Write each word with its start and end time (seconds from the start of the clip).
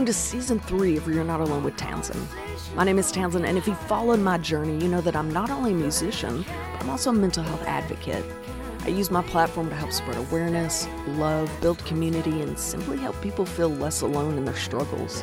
Welcome 0.00 0.14
to 0.14 0.18
season 0.18 0.60
three 0.60 0.96
of 0.96 1.06
You're 1.06 1.24
Not 1.24 1.40
Alone 1.40 1.62
with 1.62 1.76
Townsend. 1.76 2.26
My 2.74 2.84
name 2.84 2.98
is 2.98 3.12
Townsend, 3.12 3.44
and 3.44 3.58
if 3.58 3.66
you 3.66 3.74
followed 3.74 4.20
my 4.20 4.38
journey, 4.38 4.82
you 4.82 4.88
know 4.88 5.02
that 5.02 5.14
I'm 5.14 5.30
not 5.30 5.50
only 5.50 5.72
a 5.72 5.74
musician, 5.74 6.42
but 6.72 6.80
I'm 6.80 6.88
also 6.88 7.10
a 7.10 7.12
mental 7.12 7.44
health 7.44 7.62
advocate. 7.66 8.24
I 8.84 8.88
use 8.88 9.10
my 9.10 9.20
platform 9.20 9.68
to 9.68 9.76
help 9.76 9.92
spread 9.92 10.16
awareness, 10.16 10.88
love, 11.06 11.54
build 11.60 11.84
community, 11.84 12.40
and 12.40 12.58
simply 12.58 12.96
help 12.96 13.20
people 13.20 13.44
feel 13.44 13.68
less 13.68 14.00
alone 14.00 14.38
in 14.38 14.46
their 14.46 14.56
struggles. 14.56 15.22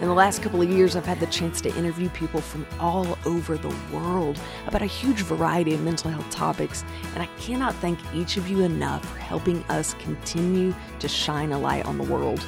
In 0.00 0.08
the 0.08 0.14
last 0.14 0.40
couple 0.40 0.62
of 0.62 0.70
years, 0.70 0.96
I've 0.96 1.04
had 1.04 1.20
the 1.20 1.26
chance 1.26 1.60
to 1.60 1.76
interview 1.76 2.08
people 2.08 2.40
from 2.40 2.66
all 2.80 3.18
over 3.26 3.58
the 3.58 3.76
world 3.92 4.40
about 4.66 4.80
a 4.80 4.86
huge 4.86 5.20
variety 5.20 5.74
of 5.74 5.82
mental 5.82 6.10
health 6.10 6.30
topics, 6.30 6.82
and 7.12 7.22
I 7.22 7.26
cannot 7.38 7.74
thank 7.74 7.98
each 8.14 8.38
of 8.38 8.48
you 8.48 8.60
enough 8.60 9.04
for 9.04 9.18
helping 9.18 9.62
us 9.64 9.92
continue 9.98 10.74
to 11.00 11.08
shine 11.08 11.52
a 11.52 11.58
light 11.58 11.84
on 11.84 11.98
the 11.98 12.04
world. 12.04 12.42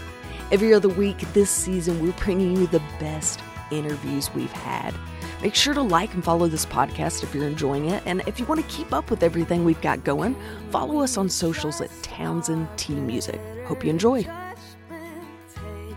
Every 0.52 0.73
other 0.73 0.88
week 0.88 1.18
this 1.32 1.50
season, 1.50 2.00
we're 2.00 2.12
bringing 2.12 2.56
you 2.56 2.68
the 2.68 2.82
best 3.00 3.41
interviews 3.73 4.32
we've 4.32 4.52
had. 4.52 4.95
Make 5.42 5.56
sure 5.56 5.74
to 5.74 5.82
like 5.82 6.14
and 6.14 6.24
follow 6.24 6.46
this 6.46 6.64
podcast 6.64 7.24
if 7.24 7.34
you're 7.34 7.48
enjoying 7.48 7.91
it. 7.91 8.02
And 8.06 8.22
if 8.27 8.38
you 8.38 8.46
want 8.46 8.60
to 8.60 8.74
keep 8.74 8.92
up 8.92 9.10
with 9.10 9.22
everything 9.22 9.64
we've 9.64 9.80
got 9.80 10.05
going, 10.05 10.36
follow 10.70 11.00
us 11.00 11.16
on 11.16 11.28
socials 11.28 11.80
at 11.80 11.91
Townsend 12.02 12.69
T 12.77 12.95
Music. 12.95 13.41
Hope 13.66 13.84
you 13.84 13.91
enjoy. 13.91 14.45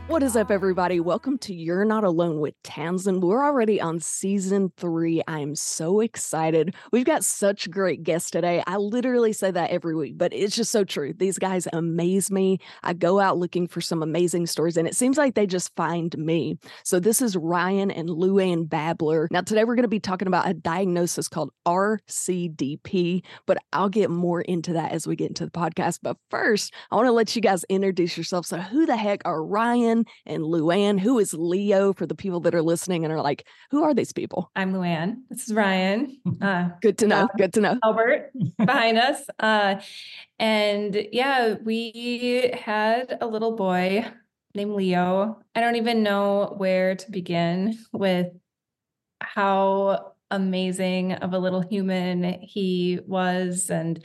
What 0.10 0.24
is 0.24 0.36
up, 0.36 0.50
everybody? 0.50 1.00
Welcome 1.00 1.38
to 1.38 1.54
You're 1.54 1.86
Not 1.86 2.04
Alone 2.04 2.40
with 2.40 2.56
Townsend. 2.64 3.22
We're 3.22 3.46
already 3.46 3.80
on 3.80 4.00
season 4.00 4.74
three. 4.76 5.22
I 5.28 5.38
am 5.38 5.54
so 5.54 6.00
excited. 6.00 6.74
We've 6.92 7.06
got 7.06 7.24
such 7.24 7.70
great 7.70 8.02
guests 8.02 8.32
today. 8.32 8.64
I 8.66 8.78
literally 8.78 9.34
say 9.34 9.52
that 9.52 9.70
every 9.70 9.96
week, 9.96 10.18
but 10.18 10.34
it's 10.34 10.56
just 10.56 10.72
so 10.72 10.84
true. 10.84 11.14
These 11.14 11.38
guys 11.38 11.68
amaze 11.74 12.32
me. 12.32 12.58
I 12.82 12.94
go 12.94 13.20
out 13.20 13.38
looking 13.38 13.68
for 13.68 13.82
some 13.82 14.02
amazing 14.02 14.48
stories, 14.48 14.78
and 14.78 14.88
it 14.88 14.96
seems 14.96 15.16
like 15.16 15.36
they 15.36 15.46
just 15.46 15.76
find 15.76 16.18
me. 16.18 16.58
So, 16.84 17.00
this 17.00 17.22
is 17.22 17.38
Ryan 17.38 17.92
and 17.92 18.10
Lewann 18.10 18.68
Babler. 18.68 19.28
Now, 19.30 19.42
today 19.42 19.64
we're 19.64 19.76
going 19.76 19.84
to 19.84 19.90
be 19.90 20.00
talking 20.00 20.28
about 20.28 20.50
a 20.50 20.56
diagnosis 20.56 21.28
called 21.28 21.52
RCDP, 21.68 23.24
but 23.46 23.60
I'll 23.74 23.90
get 23.90 24.10
more 24.10 24.42
into 24.42 24.74
that 24.74 24.92
as 24.92 25.06
we 25.06 25.16
get 25.16 25.28
into 25.28 25.46
the 25.46 25.52
podcast. 25.52 26.00
But 26.02 26.18
first, 26.32 26.74
I 26.90 26.96
want 26.96 27.06
to 27.06 27.12
let 27.12 27.36
you 27.36 27.44
guys 27.44 27.64
introduce 27.70 28.18
yourself. 28.18 28.48
So, 28.48 28.58
who 28.58 28.88
the 28.88 28.98
heck 28.98 29.22
are 29.24 29.46
Ryan? 29.46 29.99
And 30.26 30.44
Lewann. 30.44 31.00
Who 31.00 31.20
is 31.20 31.34
Leo 31.34 31.94
for 31.94 32.06
the 32.06 32.16
people 32.16 32.40
that 32.42 32.56
are 32.56 32.62
listening 32.62 33.04
and 33.04 33.14
are 33.14 33.22
like, 33.22 33.46
who 33.72 33.84
are 33.84 33.94
these 33.94 34.14
people? 34.14 34.52
I'm 34.56 34.74
Lewann. 34.74 35.22
This 35.30 35.48
is 35.48 35.54
Ryan. 35.54 36.18
Uh, 36.42 36.70
Good 36.82 36.98
to 37.00 37.08
know. 37.08 37.24
Uh, 37.24 37.28
Good 37.38 37.54
to 37.54 37.62
know. 37.62 37.78
Albert 37.84 38.32
behind 38.58 38.98
us. 38.98 39.22
Uh, 39.40 39.76
and 40.38 41.08
yeah, 41.12 41.56
we 41.64 42.54
had 42.54 43.18
a 43.20 43.28
little 43.28 43.56
boy 43.56 44.06
named 44.56 44.74
Leo. 44.74 45.42
I 45.54 45.60
don't 45.60 45.76
even 45.76 46.02
know 46.02 46.54
where 46.58 46.96
to 46.96 47.12
begin 47.12 47.78
with 47.92 48.28
how 49.20 50.14
amazing 50.32 51.14
of 51.14 51.34
a 51.34 51.40
little 51.40 51.62
human 51.62 52.40
he 52.42 53.00
was. 53.06 53.70
And 53.70 54.04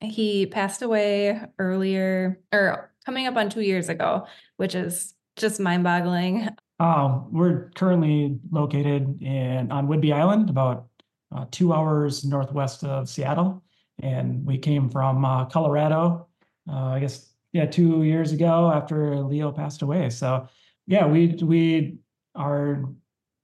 he 0.00 0.46
passed 0.46 0.82
away 0.82 1.40
earlier 1.58 2.40
or 2.52 2.92
coming 3.04 3.26
up 3.26 3.36
on 3.36 3.50
two 3.50 3.60
years 3.60 3.88
ago, 3.88 4.26
which 4.56 4.74
is 4.74 5.14
just 5.36 5.60
mind 5.60 5.84
boggling. 5.84 6.48
Um, 6.80 7.28
we're 7.32 7.70
currently 7.74 8.38
located 8.50 9.22
in 9.22 9.70
on 9.70 9.86
Whidbey 9.86 10.12
Island, 10.12 10.50
about 10.50 10.86
uh, 11.34 11.46
two 11.50 11.72
hours 11.72 12.24
northwest 12.24 12.84
of 12.84 13.08
Seattle, 13.08 13.62
and 14.00 14.44
we 14.44 14.58
came 14.58 14.88
from 14.88 15.24
uh, 15.24 15.44
Colorado. 15.46 16.28
Uh, 16.68 16.86
I 16.86 17.00
guess 17.00 17.30
yeah, 17.52 17.66
two 17.66 18.02
years 18.02 18.32
ago 18.32 18.70
after 18.72 19.20
Leo 19.20 19.52
passed 19.52 19.82
away. 19.82 20.10
So 20.10 20.48
yeah, 20.86 21.06
we 21.06 21.28
we 21.42 21.98
are 22.34 22.84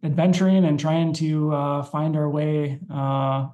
adventuring 0.03 0.64
and 0.64 0.81
trying 0.81 1.12
to 1.12 1.53
uh, 1.53 1.82
find 1.82 2.16
our 2.16 2.28
way 2.28 2.81
uh, 2.93 3.49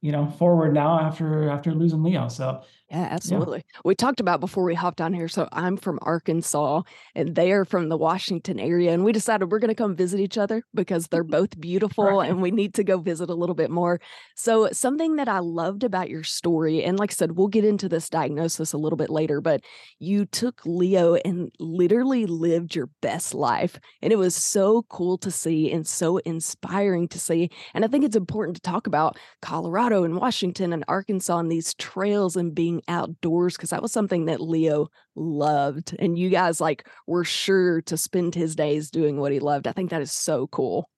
you 0.00 0.12
know 0.12 0.26
forward 0.26 0.74
now 0.74 0.98
after 0.98 1.48
after 1.48 1.72
losing 1.72 2.02
leo 2.02 2.28
so 2.28 2.62
yeah 2.92 3.08
absolutely 3.10 3.58
yeah. 3.58 3.80
we 3.84 3.94
talked 3.94 4.20
about 4.20 4.40
before 4.40 4.64
we 4.64 4.74
hopped 4.74 5.00
on 5.00 5.12
here 5.12 5.28
so 5.28 5.48
i'm 5.52 5.76
from 5.76 5.98
arkansas 6.02 6.82
and 7.14 7.34
they 7.34 7.50
are 7.52 7.64
from 7.64 7.88
the 7.88 7.96
washington 7.96 8.60
area 8.60 8.92
and 8.92 9.04
we 9.04 9.12
decided 9.12 9.50
we're 9.50 9.58
going 9.58 9.68
to 9.68 9.74
come 9.74 9.96
visit 9.96 10.20
each 10.20 10.38
other 10.38 10.62
because 10.74 11.08
they're 11.08 11.24
both 11.32 11.58
beautiful 11.60 12.04
right. 12.04 12.30
and 12.30 12.40
we 12.40 12.50
need 12.50 12.74
to 12.74 12.84
go 12.84 12.98
visit 12.98 13.30
a 13.30 13.34
little 13.34 13.54
bit 13.54 13.70
more 13.70 14.00
so 14.36 14.68
something 14.72 15.16
that 15.16 15.28
i 15.28 15.38
loved 15.38 15.82
about 15.82 16.08
your 16.08 16.22
story 16.22 16.84
and 16.84 16.98
like 16.98 17.10
i 17.10 17.14
said 17.14 17.32
we'll 17.32 17.48
get 17.48 17.64
into 17.64 17.88
this 17.88 18.08
diagnosis 18.08 18.72
a 18.72 18.78
little 18.78 18.96
bit 18.96 19.10
later 19.10 19.40
but 19.40 19.60
you 19.98 20.24
took 20.26 20.60
leo 20.64 21.14
and 21.16 21.50
literally 21.58 22.26
lived 22.26 22.74
your 22.74 22.88
best 23.00 23.34
life 23.34 23.78
and 24.02 24.12
it 24.12 24.16
was 24.16 24.34
so 24.34 24.82
cool 24.88 25.18
to 25.18 25.30
see 25.30 25.72
and 25.72 25.86
so 25.86 26.18
inspiring 26.18 27.08
to 27.08 27.18
see 27.18 27.50
and 27.74 27.84
i 27.84 27.88
think 27.88 28.04
it's 28.04 28.16
important 28.16 28.54
to 28.56 28.62
talk 28.62 28.86
about 28.86 29.18
colorado 29.40 29.72
Colorado 29.72 30.04
and 30.04 30.16
Washington 30.16 30.72
and 30.72 30.84
Arkansas 30.86 31.38
and 31.38 31.50
these 31.50 31.72
trails 31.74 32.36
and 32.36 32.54
being 32.54 32.81
outdoors 32.88 33.56
because 33.56 33.70
that 33.70 33.82
was 33.82 33.92
something 33.92 34.26
that 34.26 34.40
Leo 34.40 34.88
loved. 35.14 35.94
And 35.98 36.18
you 36.18 36.30
guys 36.30 36.60
like 36.60 36.86
were 37.06 37.24
sure 37.24 37.82
to 37.82 37.96
spend 37.96 38.34
his 38.34 38.54
days 38.54 38.90
doing 38.90 39.18
what 39.18 39.32
he 39.32 39.40
loved. 39.40 39.66
I 39.66 39.72
think 39.72 39.90
that 39.90 40.02
is 40.02 40.12
so 40.12 40.46
cool. 40.48 40.88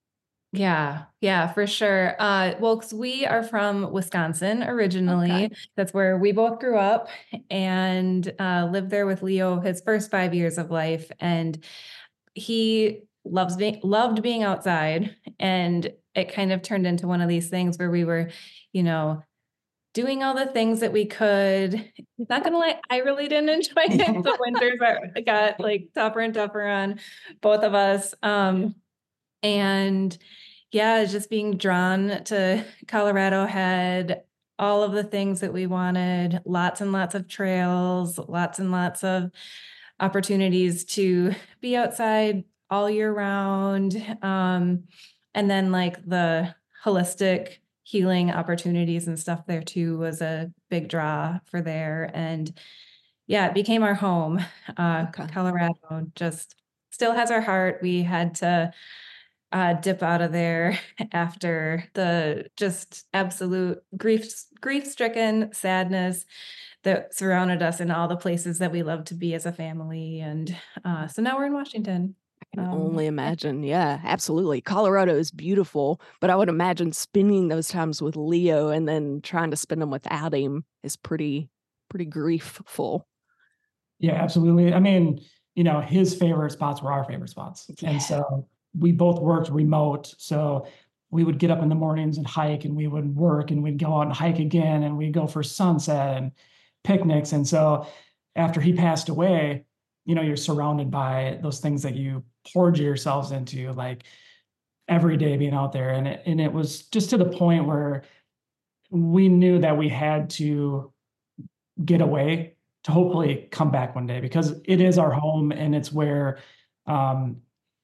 Yeah, 0.51 1.03
yeah, 1.19 1.51
for 1.51 1.67
sure. 1.67 2.15
Uh, 2.17 2.53
well, 2.59 2.77
because 2.77 2.93
we 2.93 3.25
are 3.25 3.43
from 3.43 3.91
Wisconsin 3.91 4.63
originally. 4.63 5.31
Okay. 5.45 5.55
That's 5.75 5.93
where 5.93 6.17
we 6.17 6.31
both 6.31 6.59
grew 6.59 6.77
up 6.77 7.09
and 7.49 8.31
uh, 8.39 8.69
lived 8.71 8.89
there 8.89 9.05
with 9.05 9.21
Leo 9.21 9.59
his 9.59 9.81
first 9.81 10.09
five 10.09 10.33
years 10.33 10.57
of 10.57 10.71
life. 10.71 11.11
And 11.19 11.61
he 12.35 13.01
loves 13.25 13.57
being 13.57 13.81
loved 13.83 14.21
being 14.21 14.43
outside. 14.43 15.15
And 15.39 15.91
it 16.13 16.31
kind 16.31 16.53
of 16.53 16.61
turned 16.61 16.87
into 16.87 17.07
one 17.07 17.19
of 17.19 17.27
these 17.27 17.49
things 17.49 17.77
where 17.77 17.91
we 17.91 18.05
were 18.05 18.29
you 18.75 18.83
know, 18.83 19.23
doing 19.95 20.21
all 20.21 20.35
the 20.35 20.45
things 20.45 20.81
that 20.81 20.91
we 20.91 21.05
could. 21.05 21.91
Not 22.29 22.43
gonna 22.43 22.59
lie, 22.59 22.79
I 22.89 22.97
really 22.99 23.27
didn't 23.27 23.49
enjoy 23.49 23.83
it. 23.85 23.97
the 24.23 24.37
winters 24.39 24.79
are, 24.81 25.21
got 25.21 25.59
like 25.59 25.87
tougher 25.95 26.19
and 26.19 26.33
tougher 26.33 26.67
on 26.67 26.99
both 27.41 27.63
of 27.63 27.73
us. 27.73 28.13
Um, 28.21 28.75
and 29.41 30.15
yeah, 30.71 31.05
just 31.05 31.29
being 31.29 31.57
drawn 31.57 32.23
to 32.25 32.63
Colorado 32.87 33.45
had 33.45 34.23
all 34.59 34.83
of 34.83 34.91
the 34.91 35.03
things 35.03 35.39
that 35.39 35.53
we 35.53 35.65
wanted, 35.65 36.41
lots 36.45 36.81
and 36.81 36.91
lots 36.91 37.15
of 37.15 37.27
trails, 37.29 38.19
lots 38.19 38.59
and 38.59 38.71
lots 38.71 39.03
of 39.03 39.31
opportunities 40.01 40.83
to 40.83 41.33
be 41.61 41.77
outside 41.77 42.43
all 42.69 42.89
year 42.89 43.13
round. 43.13 43.95
Um, 44.21 44.83
and 45.33 45.49
then 45.49 45.71
like 45.71 46.05
the 46.05 46.53
holistic 46.83 47.59
healing 47.85 48.31
opportunities 48.31 49.07
and 49.07 49.17
stuff 49.17 49.45
there 49.45 49.61
too 49.61 49.97
was 49.99 50.19
a 50.19 50.51
big 50.71 50.89
draw 50.89 51.39
for 51.45 51.61
there. 51.61 52.09
And 52.15 52.51
yeah, 53.27 53.47
it 53.47 53.53
became 53.53 53.83
our 53.83 53.93
home. 53.93 54.43
Uh, 54.75 55.05
okay. 55.09 55.27
Colorado 55.31 56.07
just 56.15 56.55
still 56.89 57.13
has 57.13 57.29
our 57.29 57.41
heart. 57.41 57.79
We 57.83 58.01
had 58.01 58.35
to 58.35 58.73
uh, 59.51 59.73
dip 59.73 60.01
out 60.01 60.23
of 60.23 60.31
there 60.31 60.79
after 61.11 61.83
the 61.93 62.47
just 62.57 63.05
absolute 63.13 63.83
grief 63.95 64.33
grief 64.59 64.87
stricken 64.87 65.53
sadness 65.53 66.25
that 66.83 67.13
surrounded 67.13 67.61
us 67.61 67.79
in 67.79 67.91
all 67.91 68.07
the 68.07 68.15
places 68.15 68.57
that 68.59 68.71
we 68.71 68.81
love 68.81 69.05
to 69.05 69.13
be 69.13 69.35
as 69.35 69.45
a 69.45 69.51
family. 69.51 70.21
And 70.21 70.55
uh, 70.83 71.07
so 71.07 71.21
now 71.21 71.37
we're 71.37 71.45
in 71.45 71.53
Washington 71.53 72.15
can 72.55 72.65
um, 72.65 72.81
only 72.81 73.05
imagine. 73.05 73.63
Yeah, 73.63 73.99
absolutely. 74.03 74.61
Colorado 74.61 75.15
is 75.15 75.31
beautiful, 75.31 76.01
but 76.19 76.29
I 76.29 76.35
would 76.35 76.49
imagine 76.49 76.91
spending 76.91 77.47
those 77.47 77.67
times 77.67 78.01
with 78.01 78.15
Leo 78.15 78.69
and 78.69 78.87
then 78.87 79.21
trying 79.21 79.51
to 79.51 79.57
spend 79.57 79.81
them 79.81 79.91
without 79.91 80.33
him 80.33 80.65
is 80.83 80.95
pretty, 80.95 81.49
pretty 81.89 82.05
griefful. 82.05 83.03
Yeah, 83.99 84.13
absolutely. 84.13 84.73
I 84.73 84.79
mean, 84.79 85.21
you 85.55 85.63
know, 85.63 85.79
his 85.79 86.15
favorite 86.15 86.51
spots 86.51 86.81
were 86.81 86.91
our 86.91 87.05
favorite 87.05 87.29
spots. 87.29 87.69
Yeah. 87.79 87.91
And 87.91 88.01
so 88.01 88.47
we 88.77 88.91
both 88.91 89.21
worked 89.21 89.49
remote. 89.49 90.13
So 90.17 90.67
we 91.11 91.23
would 91.23 91.39
get 91.39 91.51
up 91.51 91.61
in 91.61 91.69
the 91.69 91.75
mornings 91.75 92.17
and 92.17 92.27
hike 92.27 92.65
and 92.65 92.75
we 92.75 92.87
would 92.87 93.15
work 93.15 93.51
and 93.51 93.63
we'd 93.63 93.77
go 93.77 93.93
out 93.93 94.07
and 94.07 94.13
hike 94.13 94.39
again 94.39 94.83
and 94.83 94.97
we'd 94.97 95.13
go 95.13 95.27
for 95.27 95.43
sunset 95.43 96.17
and 96.17 96.31
picnics. 96.83 97.31
And 97.31 97.47
so 97.47 97.87
after 98.35 98.59
he 98.59 98.73
passed 98.73 99.07
away, 99.07 99.63
you 100.05 100.13
know, 100.13 100.21
you're 100.21 100.35
surrounded 100.35 100.91
by 100.91 101.39
those 101.41 101.59
things 101.59 101.83
that 101.83 101.95
you 101.95 102.23
poured 102.53 102.77
yourselves 102.77 103.31
into 103.31 103.71
like 103.73 104.03
every 104.87 105.17
day 105.17 105.35
being 105.37 105.53
out 105.53 105.71
there 105.71 105.89
and 105.89 106.07
it, 106.07 106.21
and 106.25 106.39
it 106.39 106.51
was 106.51 106.83
just 106.83 107.09
to 107.09 107.17
the 107.17 107.25
point 107.25 107.65
where 107.65 108.03
we 108.91 109.27
knew 109.27 109.59
that 109.59 109.77
we 109.77 109.89
had 109.89 110.29
to 110.29 110.91
get 111.83 112.01
away 112.01 112.55
to 112.83 112.91
hopefully 112.91 113.47
come 113.51 113.71
back 113.71 113.95
one 113.95 114.05
day 114.05 114.21
because 114.21 114.53
it 114.65 114.79
is 114.79 114.97
our 114.97 115.11
home 115.11 115.51
and 115.51 115.75
it's 115.75 115.91
where 115.91 116.37
um 116.85 117.37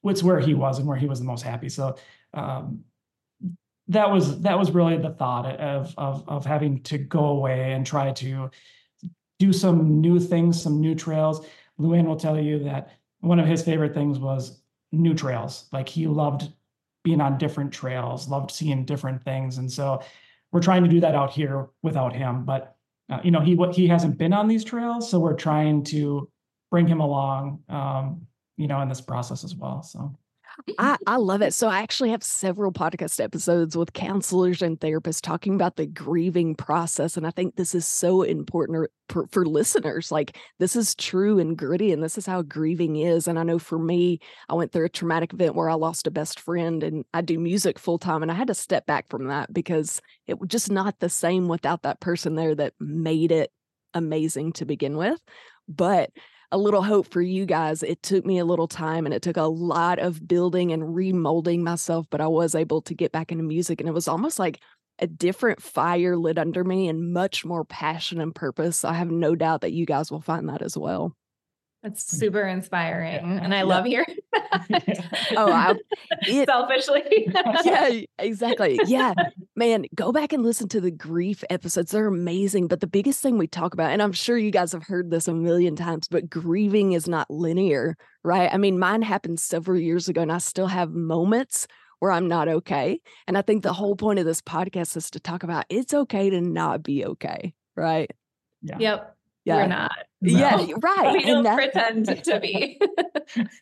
it's 0.03 0.23
where 0.23 0.39
he 0.39 0.53
was 0.53 0.79
and 0.79 0.87
where 0.87 0.97
he 0.97 1.07
was 1.07 1.19
the 1.19 1.25
most 1.25 1.41
happy. 1.41 1.69
So 1.69 1.95
um 2.33 2.83
that 3.87 4.09
was 4.09 4.41
that 4.41 4.57
was 4.57 4.71
really 4.71 4.97
the 4.97 5.09
thought 5.09 5.45
of 5.59 5.93
of 5.97 6.27
of 6.29 6.45
having 6.45 6.81
to 6.83 6.97
go 6.97 7.25
away 7.25 7.73
and 7.73 7.85
try 7.85 8.11
to 8.13 8.49
do 9.39 9.51
some 9.51 9.99
new 9.99 10.19
things 10.19 10.61
some 10.61 10.79
new 10.79 10.93
trails. 10.93 11.45
Lewann 11.79 12.05
will 12.05 12.15
tell 12.15 12.39
you 12.39 12.59
that 12.59 12.91
one 13.21 13.39
of 13.39 13.47
his 13.47 13.63
favorite 13.63 13.93
things 13.93 14.19
was 14.19 14.61
new 14.91 15.13
trails. 15.13 15.67
Like 15.71 15.87
he 15.87 16.07
loved 16.07 16.51
being 17.03 17.21
on 17.21 17.37
different 17.37 17.71
trails, 17.71 18.27
loved 18.27 18.51
seeing 18.51 18.85
different 18.85 19.23
things. 19.23 19.57
And 19.57 19.71
so 19.71 20.01
we're 20.51 20.61
trying 20.61 20.83
to 20.83 20.89
do 20.89 20.99
that 20.99 21.15
out 21.15 21.31
here 21.31 21.69
without 21.81 22.13
him. 22.13 22.43
But 22.45 22.75
uh, 23.09 23.19
you 23.23 23.31
know, 23.31 23.41
he 23.41 23.55
what 23.55 23.75
he 23.75 23.87
hasn't 23.87 24.17
been 24.17 24.33
on 24.33 24.47
these 24.47 24.63
trails, 24.63 25.09
so 25.09 25.19
we're 25.19 25.33
trying 25.33 25.83
to 25.83 26.29
bring 26.69 26.87
him 26.87 27.01
along, 27.01 27.61
um, 27.67 28.25
you 28.55 28.67
know, 28.67 28.79
in 28.81 28.87
this 28.87 29.01
process 29.01 29.43
as 29.43 29.53
well. 29.53 29.83
So 29.83 30.15
I, 30.77 30.97
I 31.07 31.15
love 31.17 31.41
it. 31.41 31.53
So 31.53 31.67
I 31.67 31.79
actually 31.79 32.09
have 32.11 32.23
several 32.23 32.71
podcast 32.71 33.23
episodes 33.23 33.75
with 33.75 33.93
counselors 33.93 34.61
and 34.61 34.79
therapists 34.79 35.21
talking 35.21 35.55
about 35.55 35.75
the 35.75 35.85
grieving 35.85 36.55
process. 36.55 37.17
And 37.17 37.25
I 37.25 37.31
think 37.31 37.55
this 37.55 37.73
is 37.73 37.85
so 37.85 38.21
important 38.21 38.89
for, 39.09 39.27
for 39.31 39.45
listeners. 39.45 40.11
Like 40.11 40.37
this 40.59 40.75
is 40.75 40.95
true 40.95 41.39
and 41.39 41.57
gritty, 41.57 41.91
and 41.91 42.03
this 42.03 42.17
is 42.17 42.25
how 42.25 42.41
grieving 42.41 42.97
is. 42.97 43.27
And 43.27 43.39
I 43.39 43.43
know 43.43 43.59
for 43.59 43.79
me, 43.79 44.19
I 44.49 44.53
went 44.55 44.71
through 44.71 44.85
a 44.85 44.89
traumatic 44.89 45.33
event 45.33 45.55
where 45.55 45.69
I 45.69 45.75
lost 45.75 46.07
a 46.07 46.11
best 46.11 46.39
friend 46.39 46.83
and 46.83 47.05
I 47.13 47.21
do 47.21 47.39
music 47.39 47.79
full 47.79 47.99
time. 47.99 48.21
And 48.21 48.31
I 48.31 48.35
had 48.35 48.47
to 48.47 48.53
step 48.53 48.85
back 48.85 49.09
from 49.09 49.27
that 49.27 49.53
because 49.53 50.01
it 50.27 50.39
was 50.39 50.49
just 50.49 50.71
not 50.71 50.99
the 50.99 51.09
same 51.09 51.47
without 51.47 51.83
that 51.83 51.99
person 51.99 52.35
there 52.35 52.55
that 52.55 52.73
made 52.79 53.31
it 53.31 53.51
amazing 53.93 54.53
to 54.53 54.65
begin 54.65 54.97
with. 54.97 55.19
But 55.67 56.11
a 56.51 56.57
little 56.57 56.83
hope 56.83 57.07
for 57.11 57.21
you 57.21 57.45
guys. 57.45 57.83
It 57.83 58.03
took 58.03 58.25
me 58.25 58.37
a 58.39 58.45
little 58.45 58.67
time 58.67 59.05
and 59.05 59.13
it 59.13 59.21
took 59.21 59.37
a 59.37 59.43
lot 59.43 59.99
of 59.99 60.27
building 60.27 60.71
and 60.71 60.83
remolding 60.83 61.59
myself, 61.61 62.07
but 62.09 62.21
I 62.21 62.27
was 62.27 62.55
able 62.55 62.81
to 62.83 62.93
get 62.93 63.11
back 63.11 63.31
into 63.31 63.43
music. 63.43 63.79
And 63.79 63.87
it 63.87 63.93
was 63.93 64.07
almost 64.07 64.37
like 64.37 64.59
a 64.99 65.07
different 65.07 65.61
fire 65.61 66.15
lit 66.15 66.37
under 66.37 66.63
me 66.63 66.87
and 66.87 67.13
much 67.13 67.45
more 67.45 67.65
passion 67.65 68.21
and 68.21 68.35
purpose. 68.35 68.83
I 68.83 68.93
have 68.93 69.09
no 69.09 69.35
doubt 69.35 69.61
that 69.61 69.71
you 69.71 69.85
guys 69.85 70.11
will 70.11 70.21
find 70.21 70.49
that 70.49 70.61
as 70.61 70.77
well. 70.77 71.15
That's 71.83 72.03
super 72.05 72.43
inspiring. 72.43 73.39
And 73.39 73.55
I 73.55 73.59
yeah. 73.59 73.63
love 73.63 73.85
hearing 73.85 74.17
oh, 75.35 75.51
I, 75.51 75.75
it, 76.27 76.47
selfishly. 76.47 77.01
yeah, 77.65 78.01
exactly. 78.19 78.79
Yeah, 78.85 79.13
man, 79.55 79.85
go 79.93 80.11
back 80.11 80.33
and 80.33 80.43
listen 80.43 80.67
to 80.69 80.81
the 80.81 80.91
grief 80.91 81.43
episodes. 81.49 81.91
They're 81.91 82.07
amazing. 82.07 82.67
But 82.67 82.79
the 82.79 82.87
biggest 82.87 83.21
thing 83.21 83.37
we 83.37 83.47
talk 83.47 83.73
about, 83.73 83.91
and 83.91 84.01
I'm 84.01 84.13
sure 84.13 84.37
you 84.37 84.51
guys 84.51 84.71
have 84.71 84.83
heard 84.83 85.09
this 85.09 85.27
a 85.27 85.33
million 85.33 85.75
times, 85.75 86.07
but 86.07 86.29
grieving 86.29 86.93
is 86.93 87.07
not 87.07 87.29
linear, 87.29 87.97
right? 88.23 88.49
I 88.51 88.57
mean, 88.57 88.79
mine 88.79 89.01
happened 89.01 89.39
several 89.39 89.79
years 89.79 90.07
ago, 90.07 90.21
and 90.21 90.31
I 90.31 90.37
still 90.37 90.67
have 90.67 90.91
moments 90.91 91.67
where 91.99 92.11
I'm 92.11 92.27
not 92.27 92.47
okay. 92.47 92.99
And 93.27 93.37
I 93.37 93.41
think 93.43 93.61
the 93.61 93.73
whole 93.73 93.95
point 93.95 94.19
of 94.19 94.25
this 94.25 94.41
podcast 94.41 94.97
is 94.97 95.11
to 95.11 95.19
talk 95.19 95.43
about 95.43 95.65
it's 95.69 95.93
okay 95.93 96.29
to 96.29 96.41
not 96.41 96.81
be 96.81 97.05
okay, 97.05 97.53
right? 97.75 98.09
Yeah. 98.63 98.77
Yep. 98.79 99.17
Yeah. 99.43 99.55
We're 99.57 99.67
not. 99.67 99.91
No. 100.21 100.37
Yeah, 100.37 100.67
right. 100.81 101.13
We 101.13 101.25
don't 101.25 101.45
pretend 101.55 102.05
to 102.25 102.39
be. 102.39 102.79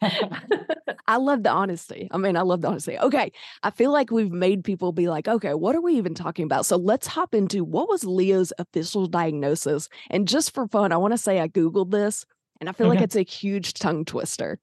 I 1.08 1.16
love 1.16 1.44
the 1.44 1.50
honesty. 1.50 2.10
I 2.12 2.18
mean, 2.18 2.36
I 2.36 2.42
love 2.42 2.62
the 2.62 2.68
honesty. 2.68 2.98
Okay. 2.98 3.32
I 3.64 3.72
feel 3.72 3.92
like 3.92 4.12
we've 4.12 4.32
made 4.32 4.66
people 4.66 4.92
be 4.92 5.08
like, 5.08 5.28
okay, 5.28 5.54
what 5.54 5.76
are 5.76 5.82
we 5.82 5.94
even 5.96 6.16
talking 6.16 6.44
about? 6.44 6.66
So 6.66 6.76
let's 6.76 7.08
hop 7.08 7.34
into 7.34 7.64
what 7.64 7.88
was 7.88 8.04
Leo's 8.04 8.52
official 8.58 9.08
diagnosis? 9.08 9.88
And 10.10 10.28
just 10.28 10.54
for 10.54 10.68
fun, 10.68 10.92
I 10.92 10.98
want 10.98 11.14
to 11.14 11.18
say 11.18 11.40
I 11.40 11.48
Googled 11.48 11.92
this 11.92 12.26
and 12.60 12.68
I 12.68 12.74
feel 12.74 12.88
okay. 12.88 12.98
like 12.98 13.04
it's 13.04 13.16
a 13.16 13.24
huge 13.24 13.74
tongue 13.76 14.04
twister. 14.04 14.60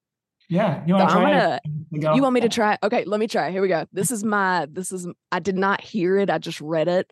Yeah. 0.50 0.84
You 0.86 0.94
want 0.94 1.08
to 1.08 1.14
so 1.14 1.20
try 1.20 1.60
gonna, 1.92 2.14
You 2.14 2.22
want 2.22 2.34
me 2.34 2.40
to 2.42 2.48
try? 2.50 2.76
Okay, 2.82 3.04
let 3.04 3.18
me 3.18 3.26
try. 3.26 3.50
Here 3.50 3.62
we 3.62 3.68
go. 3.68 3.86
This 3.92 4.10
is 4.10 4.22
my, 4.22 4.66
this 4.70 4.92
is, 4.92 5.08
I 5.32 5.40
did 5.40 5.56
not 5.56 5.80
hear 5.80 6.18
it. 6.18 6.28
I 6.28 6.36
just 6.36 6.60
read 6.60 6.88
it. 6.88 7.10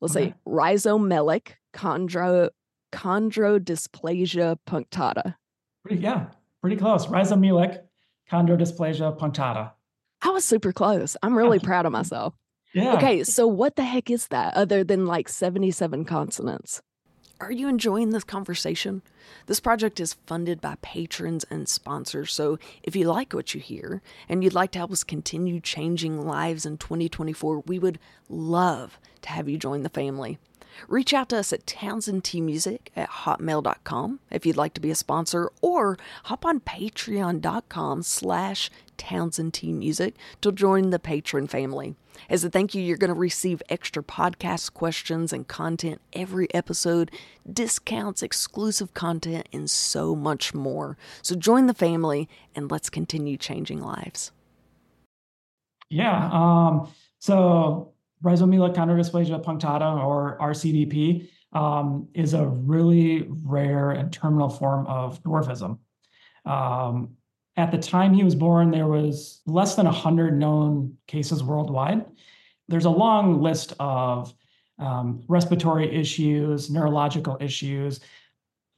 Let's 0.00 0.16
okay. 0.16 0.28
say 0.28 0.34
rhizomelic 0.46 1.54
chondro 1.74 2.50
chondrodysplasia 2.92 4.56
punctata. 4.66 5.34
Pretty, 5.84 6.02
yeah, 6.02 6.26
pretty 6.60 6.76
close. 6.76 7.06
Rhizomelic 7.06 7.80
chondrodysplasia 8.30 9.18
punctata. 9.18 9.72
I 10.22 10.30
was 10.30 10.44
super 10.44 10.72
close. 10.72 11.16
I'm 11.22 11.36
really 11.36 11.58
proud 11.58 11.86
of 11.86 11.92
myself. 11.92 12.34
Yeah. 12.74 12.94
Okay, 12.94 13.24
so 13.24 13.46
what 13.46 13.76
the 13.76 13.84
heck 13.84 14.10
is 14.10 14.28
that 14.28 14.54
other 14.54 14.84
than 14.84 15.06
like 15.06 15.28
77 15.28 16.04
consonants? 16.04 16.82
Are 17.40 17.52
you 17.52 17.68
enjoying 17.68 18.10
this 18.10 18.22
conversation? 18.22 19.00
This 19.46 19.60
project 19.60 19.98
is 19.98 20.16
funded 20.26 20.60
by 20.60 20.76
patrons 20.82 21.44
and 21.48 21.66
sponsors, 21.66 22.34
so 22.34 22.58
if 22.82 22.94
you 22.94 23.08
like 23.08 23.32
what 23.32 23.54
you 23.54 23.60
hear 23.62 24.02
and 24.28 24.44
you'd 24.44 24.52
like 24.52 24.72
to 24.72 24.78
help 24.78 24.92
us 24.92 25.02
continue 25.02 25.58
changing 25.58 26.20
lives 26.26 26.66
in 26.66 26.76
2024, 26.76 27.60
we 27.60 27.78
would 27.78 27.98
love 28.28 28.98
to 29.22 29.30
have 29.30 29.48
you 29.48 29.56
join 29.56 29.82
the 29.82 29.88
family. 29.88 30.38
Reach 30.86 31.14
out 31.14 31.30
to 31.30 31.38
us 31.38 31.52
at 31.52 31.64
townsendtmusic 31.64 32.88
at 32.94 33.08
hotmail.com 33.08 34.20
if 34.30 34.44
you'd 34.44 34.56
like 34.56 34.74
to 34.74 34.80
be 34.80 34.90
a 34.90 34.94
sponsor, 34.94 35.50
or 35.62 35.96
hop 36.24 36.44
on 36.44 36.60
patreon.com 36.60 38.02
slash 38.02 38.70
townsendtmusic 39.00 40.14
to 40.42 40.52
join 40.52 40.90
the 40.90 40.98
patron 40.98 41.46
family. 41.46 41.96
As 42.28 42.44
a 42.44 42.50
thank 42.50 42.74
you, 42.74 42.82
you're 42.82 42.96
going 42.96 43.12
to 43.12 43.18
receive 43.18 43.62
extra 43.68 44.02
podcast 44.02 44.74
questions 44.74 45.32
and 45.32 45.48
content 45.48 46.00
every 46.12 46.52
episode, 46.54 47.10
discounts, 47.50 48.22
exclusive 48.22 48.92
content, 48.94 49.48
and 49.52 49.70
so 49.70 50.14
much 50.14 50.52
more. 50.54 50.96
So 51.22 51.34
join 51.34 51.66
the 51.66 51.74
family 51.74 52.28
and 52.54 52.70
let's 52.70 52.90
continue 52.90 53.36
changing 53.36 53.80
lives. 53.80 54.32
Yeah. 55.88 56.28
Um, 56.32 56.92
so 57.18 57.94
rhizomelic 58.22 58.74
chondrodysplasia 58.74 59.42
punctata 59.42 60.04
or 60.04 60.38
RCDP 60.40 61.28
um, 61.52 62.08
is 62.14 62.34
a 62.34 62.46
really 62.46 63.26
rare 63.42 63.90
and 63.90 64.12
terminal 64.12 64.48
form 64.48 64.86
of 64.86 65.22
dwarfism. 65.22 65.78
Um, 66.44 67.16
at 67.60 67.70
the 67.70 67.78
time 67.78 68.14
he 68.14 68.24
was 68.24 68.34
born, 68.34 68.70
there 68.70 68.86
was 68.86 69.40
less 69.46 69.74
than 69.74 69.86
100 69.86 70.38
known 70.38 70.96
cases 71.06 71.42
worldwide. 71.42 72.04
There's 72.68 72.86
a 72.86 72.90
long 72.90 73.42
list 73.42 73.74
of 73.78 74.32
um, 74.78 75.22
respiratory 75.28 75.94
issues, 75.94 76.70
neurological 76.70 77.36
issues. 77.40 78.00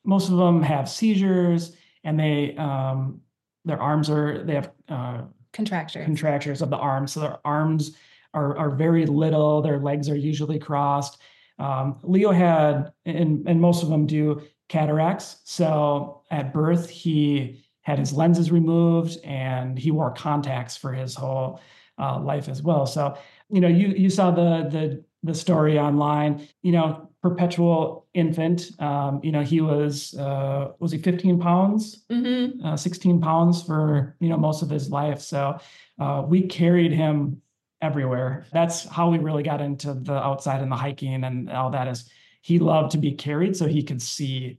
Most 0.04 0.30
of 0.30 0.36
them 0.36 0.62
have 0.62 0.88
seizures, 0.88 1.76
and 2.02 2.18
they 2.18 2.56
um, 2.56 3.20
their 3.64 3.80
arms 3.80 4.10
are 4.10 4.42
they 4.44 4.54
have 4.54 4.72
uh, 4.88 5.22
contractures 5.52 6.04
contractures 6.04 6.62
of 6.62 6.70
the 6.70 6.76
arms, 6.76 7.12
so 7.12 7.20
their 7.20 7.38
arms 7.44 7.96
are, 8.34 8.56
are 8.56 8.70
very 8.70 9.06
little. 9.06 9.62
Their 9.62 9.78
legs 9.78 10.08
are 10.08 10.16
usually 10.16 10.58
crossed. 10.58 11.18
Um, 11.58 11.98
Leo 12.02 12.32
had, 12.32 12.92
and, 13.04 13.46
and 13.46 13.60
most 13.60 13.82
of 13.82 13.88
them 13.88 14.06
do, 14.06 14.42
cataracts. 14.68 15.36
So 15.44 16.22
at 16.30 16.52
birth, 16.52 16.88
he 16.88 17.62
had 17.82 17.98
his 17.98 18.12
lenses 18.12 18.50
removed 18.50 19.18
and 19.24 19.78
he 19.78 19.90
wore 19.90 20.12
contacts 20.12 20.76
for 20.76 20.92
his 20.92 21.14
whole 21.14 21.60
uh, 21.98 22.18
life 22.18 22.48
as 22.48 22.62
well. 22.62 22.86
So, 22.86 23.16
you 23.50 23.60
know, 23.60 23.68
you 23.68 23.88
you 23.88 24.10
saw 24.10 24.30
the 24.30 24.68
the 24.70 25.04
the 25.22 25.34
story 25.34 25.78
online. 25.78 26.48
You 26.62 26.72
know, 26.72 27.10
perpetual 27.22 28.06
infant. 28.14 28.70
Um, 28.80 29.20
you 29.22 29.30
know, 29.30 29.42
he 29.42 29.60
was 29.60 30.14
uh, 30.14 30.72
was 30.80 30.90
he 30.90 30.98
15 30.98 31.38
pounds, 31.38 32.04
mm-hmm. 32.10 32.64
uh, 32.66 32.76
16 32.76 33.20
pounds 33.20 33.62
for 33.62 34.16
you 34.20 34.28
know 34.28 34.36
most 34.36 34.62
of 34.62 34.68
his 34.68 34.90
life. 34.90 35.20
So 35.20 35.58
uh, 35.98 36.24
we 36.26 36.42
carried 36.42 36.92
him 36.92 37.40
everywhere. 37.80 38.46
That's 38.52 38.86
how 38.86 39.10
we 39.10 39.18
really 39.18 39.42
got 39.42 39.60
into 39.60 39.94
the 39.94 40.14
outside 40.14 40.60
and 40.60 40.70
the 40.70 40.76
hiking 40.76 41.24
and 41.24 41.50
all 41.50 41.70
that 41.70 41.88
is 41.88 42.08
he 42.40 42.58
loved 42.58 42.92
to 42.92 42.98
be 42.98 43.12
carried 43.12 43.56
so 43.56 43.66
he 43.66 43.82
could 43.82 44.02
see, 44.02 44.58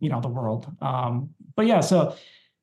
you 0.00 0.08
know, 0.08 0.20
the 0.20 0.28
world. 0.28 0.70
Um, 0.80 1.30
but 1.56 1.66
yeah, 1.66 1.80
so 1.80 2.16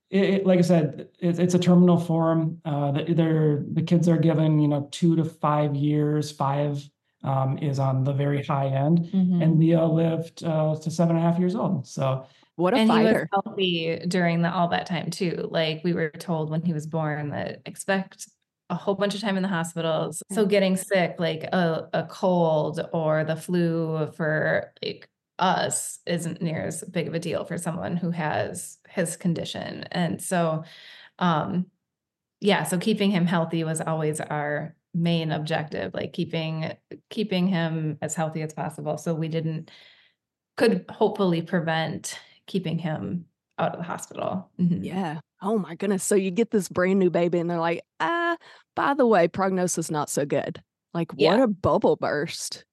it, 0.10 0.24
it, 0.24 0.46
like 0.46 0.60
I 0.60 0.63
said, 0.63 1.10
it, 1.20 1.39
it's 1.39 1.54
a 1.54 1.60
terminal 1.60 2.00
form. 2.00 2.60
Uh, 2.66 2.92
they're, 2.92 3.63
the 3.72 3.82
kids 3.82 4.08
are 4.10 4.18
given, 4.18 4.60
you 4.60 4.68
know, 4.68 4.88
two 4.92 5.16
to 5.16 5.24
five 5.24 5.75
years. 5.75 6.32
Five 6.32 6.89
um, 7.24 7.58
is 7.58 7.80
on 7.80 8.04
the 8.04 8.13
very 8.13 8.44
high 8.44 8.68
end, 8.68 9.00
mm-hmm. 9.00 9.42
and 9.42 9.60
Leo 9.60 9.88
lived 9.88 10.44
uh, 10.44 10.75
to 10.75 10.92
seven 10.92 11.16
and 11.16 11.25
a 11.25 11.30
half 11.30 11.39
years 11.39 11.56
old. 11.56 11.88
So 11.88 12.25
what 12.56 12.74
a 12.74 12.78
and 12.78 12.89
fighter. 12.89 13.10
he 13.10 13.13
was 13.13 13.28
healthy 13.46 14.00
during 14.08 14.42
the, 14.42 14.51
all 14.51 14.70
that 14.70 14.86
time 14.86 15.10
too. 15.10 15.48
Like 15.51 15.82
we 15.84 15.94
were 15.94 16.10
told 16.10 16.50
when 16.50 16.62
he 16.62 16.74
was 16.74 16.88
born 16.88 17.30
that 17.30 17.62
expect 17.66 18.28
a 18.70 18.75
whole 18.75 18.96
bunch 18.96 19.16
of 19.16 19.22
time 19.22 19.36
in 19.36 19.44
the 19.44 19.50
hospitals. 19.50 20.22
So 20.32 20.46
getting 20.46 20.78
sick, 20.78 21.16
like 21.18 21.44
a, 21.44 21.89
a 21.94 22.04
cold 22.04 22.88
or 22.94 23.24
the 23.24 23.36
flu 23.36 24.12
for 24.16 24.72
like 24.84 25.09
us 25.39 26.00
isn't 26.05 26.41
near 26.41 26.65
as 26.65 26.84
big 26.84 27.08
of 27.08 27.13
a 27.13 27.19
deal 27.19 27.46
for 27.46 27.58
someone 27.58 27.96
who 27.98 28.12
has 28.12 28.77
his 28.88 29.17
condition. 29.17 29.86
And 29.91 30.22
so 30.22 30.63
um 31.17 31.65
yeah, 32.41 32.63
so 32.63 32.77
keeping 32.77 33.12
him 33.12 33.25
healthy 33.25 33.63
was 33.63 33.81
always 33.81 34.22
our 34.22 34.75
main 34.93 35.31
objective, 35.31 35.93
like 35.93 36.13
keeping 36.13 36.74
keeping 37.10 37.48
him 37.48 37.98
as 38.01 38.15
healthy 38.15 38.41
as 38.41 38.53
possible. 38.53 38.98
So 38.98 39.13
we 39.13 39.27
didn't 39.27 39.72
could 40.58 40.86
hopefully 40.89 41.41
prevent 41.41 42.19
keeping 42.46 42.77
him 42.77 43.25
out 43.58 43.74
of 43.74 43.79
the 43.79 43.86
hospital. 43.86 44.50
Mm-hmm. 44.60 44.84
Yeah. 44.84 45.19
Oh 45.41 45.58
my 45.58 45.75
goodness. 45.75 46.03
So 46.03 46.15
you 46.15 46.31
get 46.31 46.51
this 46.51 46.67
brand 46.67 47.00
new 47.00 47.10
baby 47.10 47.39
and 47.39 47.50
they're 47.50 47.60
like, 47.60 47.81
ah, 48.00 48.38
by 48.75 48.93
the 48.93 49.05
way, 49.05 49.27
prognosis 49.27 49.91
not 49.91 50.10
so 50.10 50.25
good. 50.25 50.62
Like 50.93 51.12
yeah. 51.15 51.31
what 51.31 51.43
a 51.43 51.48
bubble 51.48 51.96
burst. 51.96 52.65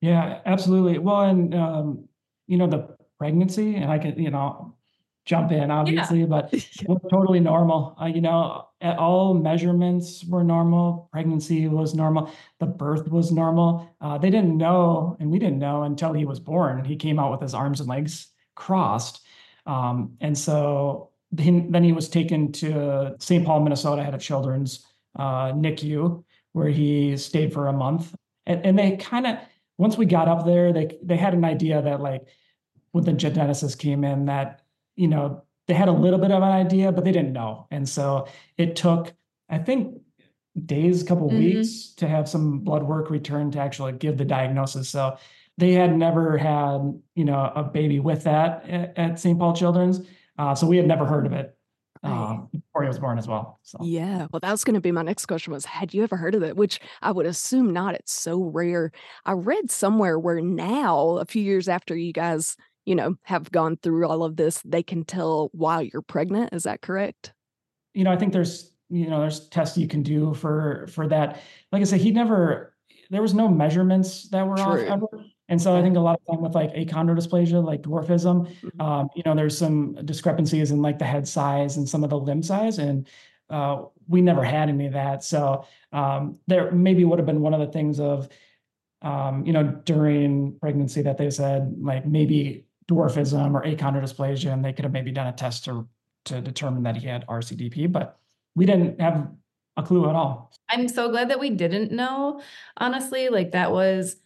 Yeah, 0.00 0.40
absolutely. 0.46 0.98
Well, 0.98 1.22
and 1.22 1.54
um, 1.54 2.08
you 2.46 2.56
know, 2.56 2.66
the 2.66 2.96
pregnancy, 3.18 3.76
and 3.76 3.90
I 3.90 3.98
can, 3.98 4.20
you 4.20 4.30
know, 4.30 4.74
jump 5.24 5.52
in, 5.52 5.70
obviously, 5.70 6.20
yeah. 6.20 6.26
but 6.26 6.52
was 6.86 7.00
totally 7.10 7.40
normal. 7.40 7.96
Uh, 8.00 8.06
you 8.06 8.20
know, 8.20 8.68
all 8.80 9.34
measurements 9.34 10.24
were 10.24 10.42
normal. 10.44 11.08
Pregnancy 11.12 11.68
was 11.68 11.94
normal. 11.94 12.32
The 12.60 12.66
birth 12.66 13.08
was 13.08 13.30
normal. 13.30 13.94
Uh, 14.00 14.18
they 14.18 14.30
didn't 14.30 14.56
know, 14.56 15.16
and 15.20 15.30
we 15.30 15.38
didn't 15.38 15.58
know 15.58 15.82
until 15.82 16.12
he 16.12 16.24
was 16.24 16.40
born. 16.40 16.84
He 16.84 16.96
came 16.96 17.18
out 17.18 17.30
with 17.30 17.42
his 17.42 17.54
arms 17.54 17.80
and 17.80 17.88
legs 17.88 18.28
crossed. 18.54 19.20
Um, 19.66 20.16
and 20.20 20.36
so 20.36 21.10
then 21.30 21.84
he 21.84 21.92
was 21.92 22.08
taken 22.08 22.52
to 22.52 23.14
St. 23.18 23.44
Paul, 23.44 23.60
Minnesota, 23.60 24.02
head 24.02 24.14
of 24.14 24.20
children's 24.20 24.86
uh, 25.18 25.52
NICU, 25.52 26.24
where 26.52 26.68
he 26.68 27.16
stayed 27.18 27.52
for 27.52 27.66
a 27.66 27.72
month. 27.72 28.14
And, 28.46 28.64
and 28.64 28.78
they 28.78 28.96
kind 28.96 29.26
of, 29.26 29.38
once 29.78 29.96
we 29.96 30.04
got 30.04 30.28
up 30.28 30.44
there, 30.44 30.72
they 30.72 30.98
they 31.02 31.16
had 31.16 31.34
an 31.34 31.44
idea 31.44 31.80
that 31.80 32.00
like 32.00 32.26
when 32.92 33.04
the 33.04 33.12
geneticist 33.12 33.78
came 33.78 34.04
in, 34.04 34.26
that 34.26 34.62
you 34.96 35.08
know 35.08 35.44
they 35.66 35.74
had 35.74 35.88
a 35.88 35.92
little 35.92 36.18
bit 36.18 36.30
of 36.30 36.42
an 36.42 36.50
idea, 36.50 36.92
but 36.92 37.04
they 37.04 37.12
didn't 37.12 37.32
know. 37.32 37.66
And 37.70 37.88
so 37.88 38.26
it 38.56 38.74
took, 38.74 39.12
I 39.48 39.58
think, 39.58 40.00
days, 40.66 41.02
couple 41.02 41.28
mm-hmm. 41.28 41.38
weeks 41.38 41.92
to 41.96 42.08
have 42.08 42.28
some 42.28 42.60
blood 42.60 42.82
work 42.82 43.10
returned 43.10 43.52
to 43.52 43.60
actually 43.60 43.92
give 43.92 44.16
the 44.16 44.24
diagnosis. 44.24 44.88
So 44.88 45.18
they 45.58 45.72
had 45.72 45.96
never 45.96 46.38
had, 46.38 47.00
you 47.14 47.24
know, 47.24 47.52
a 47.54 47.62
baby 47.62 48.00
with 48.00 48.24
that 48.24 48.68
at, 48.68 48.98
at 48.98 49.20
St. 49.20 49.38
Paul 49.38 49.54
Children's. 49.54 50.00
Uh, 50.38 50.54
so 50.54 50.66
we 50.66 50.76
had 50.76 50.86
never 50.86 51.04
heard 51.04 51.26
of 51.26 51.32
it 51.32 51.56
um, 52.02 52.37
before 52.37 52.37
was 52.86 52.98
born 52.98 53.18
as 53.18 53.26
well. 53.26 53.58
So. 53.62 53.78
Yeah, 53.82 54.28
well, 54.32 54.40
that 54.40 54.50
was 54.50 54.64
going 54.64 54.74
to 54.74 54.80
be 54.80 54.92
my 54.92 55.02
next 55.02 55.26
question: 55.26 55.52
was 55.52 55.64
had 55.64 55.92
you 55.92 56.02
ever 56.02 56.16
heard 56.16 56.34
of 56.34 56.42
it? 56.42 56.56
Which 56.56 56.78
I 57.02 57.10
would 57.10 57.26
assume 57.26 57.72
not. 57.72 57.94
It's 57.94 58.12
so 58.12 58.42
rare. 58.42 58.92
I 59.26 59.32
read 59.32 59.70
somewhere 59.70 60.18
where 60.18 60.40
now, 60.40 61.18
a 61.18 61.24
few 61.24 61.42
years 61.42 61.68
after 61.68 61.96
you 61.96 62.12
guys, 62.12 62.56
you 62.84 62.94
know, 62.94 63.16
have 63.22 63.50
gone 63.50 63.76
through 63.82 64.06
all 64.06 64.22
of 64.22 64.36
this, 64.36 64.62
they 64.64 64.82
can 64.82 65.04
tell 65.04 65.50
while 65.52 65.82
you're 65.82 66.02
pregnant. 66.02 66.54
Is 66.54 66.62
that 66.62 66.80
correct? 66.80 67.32
You 67.94 68.04
know, 68.04 68.12
I 68.12 68.16
think 68.16 68.32
there's 68.32 68.72
you 68.88 69.08
know 69.08 69.20
there's 69.20 69.48
tests 69.48 69.76
you 69.76 69.88
can 69.88 70.02
do 70.02 70.34
for 70.34 70.86
for 70.92 71.08
that. 71.08 71.42
Like 71.72 71.82
I 71.82 71.84
said, 71.84 72.00
he 72.00 72.10
never. 72.10 72.74
There 73.10 73.22
was 73.22 73.34
no 73.34 73.48
measurements 73.48 74.28
that 74.28 74.46
were 74.46 74.56
True. 74.56 74.64
off 74.64 74.78
ever. 74.80 75.24
And 75.48 75.60
so 75.60 75.76
I 75.76 75.82
think 75.82 75.96
a 75.96 76.00
lot 76.00 76.20
of 76.20 76.34
time 76.34 76.42
with 76.42 76.54
like 76.54 76.74
achondrodysplasia, 76.74 77.64
like 77.64 77.82
dwarfism, 77.82 78.46
mm-hmm. 78.46 78.80
um, 78.80 79.08
you 79.14 79.22
know, 79.24 79.34
there's 79.34 79.56
some 79.56 79.94
discrepancies 80.04 80.70
in 80.70 80.82
like 80.82 80.98
the 80.98 81.06
head 81.06 81.26
size 81.26 81.76
and 81.76 81.88
some 81.88 82.04
of 82.04 82.10
the 82.10 82.18
limb 82.18 82.42
size. 82.42 82.78
And 82.78 83.08
uh, 83.48 83.84
we 84.06 84.20
never 84.20 84.44
had 84.44 84.68
any 84.68 84.86
of 84.86 84.92
that. 84.92 85.24
So 85.24 85.64
um, 85.92 86.38
there 86.46 86.70
maybe 86.70 87.04
would 87.04 87.18
have 87.18 87.26
been 87.26 87.40
one 87.40 87.54
of 87.54 87.60
the 87.60 87.72
things 87.72 87.98
of, 87.98 88.28
um, 89.00 89.46
you 89.46 89.52
know, 89.52 89.64
during 89.84 90.58
pregnancy 90.60 91.02
that 91.02 91.16
they 91.16 91.30
said 91.30 91.74
like 91.80 92.06
maybe 92.06 92.66
dwarfism 92.90 93.54
or 93.54 93.62
achondrodysplasia, 93.62 94.52
and 94.52 94.64
they 94.64 94.72
could 94.72 94.84
have 94.84 94.92
maybe 94.92 95.12
done 95.12 95.28
a 95.28 95.32
test 95.32 95.64
to 95.64 95.88
to 96.24 96.40
determine 96.40 96.82
that 96.82 96.96
he 96.96 97.06
had 97.06 97.26
RCDP, 97.26 97.90
but 97.90 98.18
we 98.54 98.66
didn't 98.66 99.00
have 99.00 99.30
a 99.76 99.82
clue 99.82 100.08
at 100.10 100.16
all. 100.16 100.52
I'm 100.68 100.88
so 100.88 101.10
glad 101.10 101.30
that 101.30 101.40
we 101.40 101.50
didn't 101.50 101.92
know. 101.92 102.42
Honestly, 102.76 103.28
like 103.28 103.52
that 103.52 103.72
was 103.72 104.16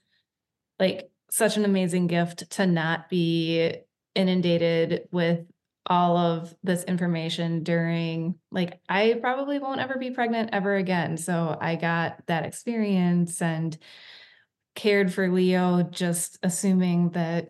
like 0.81 1.12
such 1.33 1.57
an 1.57 1.65
amazing 1.65 2.09
gift 2.09 2.51
to 2.51 2.67
not 2.67 3.09
be 3.09 3.75
inundated 4.15 5.09
with 5.11 5.41
all 5.87 6.19
of 6.19 6.55
this 6.63 6.85
information 6.85 7.63
during 7.63 8.35
like 8.51 8.79
I 8.87 9.17
probably 9.19 9.59
won't 9.59 9.81
ever 9.81 9.97
be 9.99 10.11
pregnant 10.11 10.51
ever 10.53 10.77
again. 10.77 11.17
So 11.17 11.57
I 11.59 11.77
got 11.77 12.19
that 12.27 12.45
experience 12.45 13.41
and 13.41 13.79
cared 14.75 15.11
for 15.11 15.31
Leo 15.31 15.83
just 15.83 16.39
assuming 16.43 17.13
that 17.13 17.49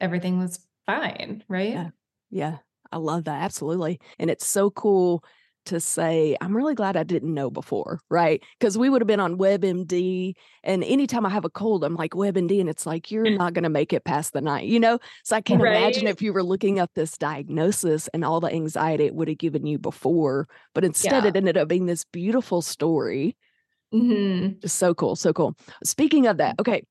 everything 0.00 0.38
was 0.38 0.66
fine, 0.86 1.44
right? 1.48 1.72
Yeah. 1.72 1.90
Yeah. 2.30 2.58
I 2.90 2.96
love 2.96 3.24
that. 3.24 3.42
Absolutely. 3.42 4.00
And 4.18 4.30
it's 4.30 4.46
so 4.46 4.70
cool 4.70 5.22
to 5.66 5.80
say, 5.80 6.36
I'm 6.40 6.56
really 6.56 6.74
glad 6.74 6.96
I 6.96 7.02
didn't 7.02 7.32
know 7.32 7.50
before, 7.50 8.00
right? 8.10 8.42
Because 8.58 8.76
we 8.76 8.88
would 8.88 9.00
have 9.00 9.06
been 9.06 9.20
on 9.20 9.38
WebMD. 9.38 10.34
And 10.64 10.82
anytime 10.82 11.26
I 11.26 11.30
have 11.30 11.44
a 11.44 11.50
cold, 11.50 11.84
I'm 11.84 11.94
like, 11.94 12.12
WebMD. 12.12 12.60
And 12.60 12.68
it's 12.68 12.86
like, 12.86 13.10
you're 13.10 13.30
not 13.30 13.54
going 13.54 13.64
to 13.64 13.68
make 13.68 13.92
it 13.92 14.04
past 14.04 14.32
the 14.32 14.40
night, 14.40 14.66
you 14.66 14.80
know? 14.80 14.98
So 15.24 15.36
I 15.36 15.40
can't 15.40 15.62
right. 15.62 15.76
imagine 15.76 16.06
if 16.06 16.22
you 16.22 16.32
were 16.32 16.42
looking 16.42 16.78
up 16.78 16.90
this 16.94 17.16
diagnosis 17.18 18.08
and 18.08 18.24
all 18.24 18.40
the 18.40 18.52
anxiety 18.52 19.04
it 19.04 19.14
would 19.14 19.28
have 19.28 19.38
given 19.38 19.66
you 19.66 19.78
before. 19.78 20.48
But 20.74 20.84
instead, 20.84 21.24
yeah. 21.24 21.28
it 21.28 21.36
ended 21.36 21.56
up 21.56 21.68
being 21.68 21.86
this 21.86 22.04
beautiful 22.04 22.62
story. 22.62 23.36
Mm-hmm. 23.94 24.60
Just 24.60 24.76
so 24.76 24.94
cool. 24.94 25.16
So 25.16 25.32
cool. 25.32 25.56
Speaking 25.84 26.26
of 26.26 26.38
that, 26.38 26.56
okay. 26.58 26.82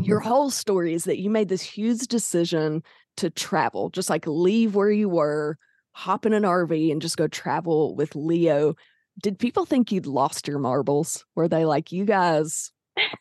Your 0.00 0.20
whole 0.20 0.48
story 0.48 0.94
is 0.94 1.04
that 1.04 1.18
you 1.18 1.28
made 1.28 1.50
this 1.50 1.60
huge 1.60 2.06
decision 2.06 2.82
to 3.18 3.28
travel, 3.28 3.90
just 3.90 4.08
like 4.08 4.26
leave 4.26 4.74
where 4.74 4.90
you 4.90 5.08
were 5.08 5.58
hop 5.92 6.26
in 6.26 6.32
an 6.32 6.42
RV 6.42 6.90
and 6.90 7.02
just 7.02 7.16
go 7.16 7.28
travel 7.28 7.94
with 7.94 8.16
Leo. 8.16 8.74
Did 9.22 9.38
people 9.38 9.66
think 9.66 9.92
you'd 9.92 10.06
lost 10.06 10.48
your 10.48 10.58
marbles? 10.58 11.24
Were 11.34 11.48
they 11.48 11.64
like, 11.64 11.92
you 11.92 12.04
guys 12.04 12.72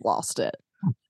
lost 0.03 0.39
it? 0.39 0.55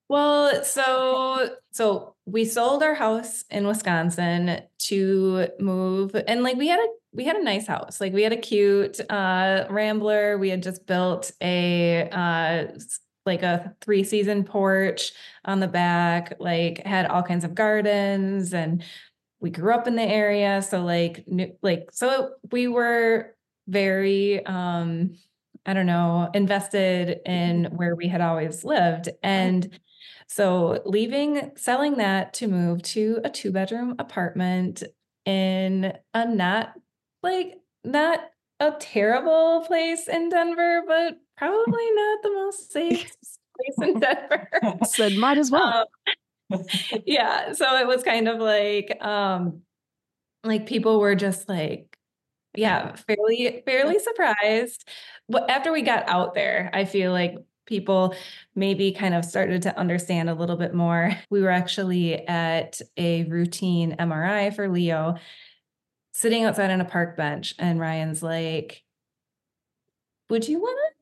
Well, 0.09 0.65
so 0.65 1.55
so 1.71 2.15
we 2.25 2.43
sold 2.43 2.83
our 2.83 2.93
house 2.93 3.45
in 3.49 3.65
Wisconsin 3.65 4.61
to 4.79 5.47
move 5.57 6.13
and 6.27 6.43
like 6.43 6.57
we 6.57 6.67
had 6.67 6.79
a 6.79 6.87
we 7.13 7.23
had 7.23 7.37
a 7.37 7.43
nice 7.43 7.65
house. 7.65 8.01
Like 8.01 8.11
we 8.11 8.23
had 8.23 8.33
a 8.33 8.37
cute 8.37 8.99
uh 9.09 9.67
rambler. 9.69 10.37
We 10.37 10.49
had 10.49 10.63
just 10.63 10.85
built 10.85 11.31
a 11.41 12.09
uh 12.11 12.77
like 13.25 13.43
a 13.43 13.73
three 13.79 14.03
season 14.03 14.43
porch 14.43 15.13
on 15.45 15.61
the 15.61 15.67
back, 15.69 16.33
like 16.39 16.85
had 16.85 17.05
all 17.05 17.23
kinds 17.23 17.45
of 17.45 17.55
gardens 17.55 18.53
and 18.53 18.83
we 19.41 19.49
grew 19.49 19.73
up 19.73 19.87
in 19.87 19.95
the 19.95 20.03
area 20.03 20.61
so 20.61 20.83
like 20.83 21.25
like 21.61 21.89
so 21.91 22.31
we 22.51 22.67
were 22.67 23.35
very 23.67 24.45
um 24.45 25.15
i 25.65 25.73
don't 25.73 25.85
know 25.85 26.29
invested 26.33 27.19
in 27.25 27.63
mm-hmm. 27.63 27.75
where 27.75 27.95
we 27.95 28.07
had 28.07 28.21
always 28.21 28.63
lived. 28.63 29.09
And 29.23 29.79
so 30.27 30.81
leaving 30.85 31.51
selling 31.57 31.97
that 31.97 32.33
to 32.35 32.47
move 32.47 32.81
to 32.83 33.19
a 33.25 33.29
two 33.29 33.51
bedroom 33.51 33.95
apartment 33.99 34.83
in 35.25 35.93
a 36.13 36.25
not 36.25 36.73
like 37.21 37.55
not 37.83 38.21
a 38.59 38.71
terrible 38.79 39.63
place 39.67 40.07
in 40.07 40.29
denver 40.29 40.83
but 40.87 41.17
probably 41.37 41.91
not 41.93 42.23
the 42.23 42.31
most 42.31 42.71
safe 42.71 43.11
place 43.57 43.89
in 43.89 43.99
denver. 43.99 44.49
Said 44.85 45.17
might 45.17 45.37
as 45.37 45.51
well. 45.51 45.63
Um, 45.63 45.85
yeah. 47.05 47.53
So 47.53 47.77
it 47.77 47.87
was 47.87 48.03
kind 48.03 48.27
of 48.27 48.39
like, 48.39 48.97
um, 49.03 49.61
like 50.43 50.67
people 50.67 50.99
were 50.99 51.15
just 51.15 51.49
like, 51.49 51.97
yeah, 52.55 52.95
fairly, 52.95 53.63
fairly 53.65 53.99
surprised. 53.99 54.87
But 55.29 55.49
after 55.49 55.71
we 55.71 55.81
got 55.83 56.07
out 56.09 56.33
there, 56.33 56.69
I 56.73 56.85
feel 56.85 57.11
like 57.11 57.37
people 57.65 58.13
maybe 58.55 58.91
kind 58.91 59.13
of 59.15 59.23
started 59.23 59.61
to 59.63 59.77
understand 59.79 60.29
a 60.29 60.33
little 60.33 60.57
bit 60.57 60.73
more. 60.73 61.11
We 61.29 61.41
were 61.41 61.49
actually 61.51 62.27
at 62.27 62.81
a 62.97 63.23
routine 63.25 63.95
MRI 63.99 64.51
for 64.51 64.67
Leo, 64.69 65.15
sitting 66.13 66.43
outside 66.45 66.71
on 66.71 66.81
a 66.81 66.85
park 66.85 67.17
bench, 67.17 67.55
and 67.59 67.79
Ryan's 67.79 68.23
like, 68.23 68.83
Would 70.29 70.47
you 70.47 70.59
want 70.59 70.77
to 70.77 70.95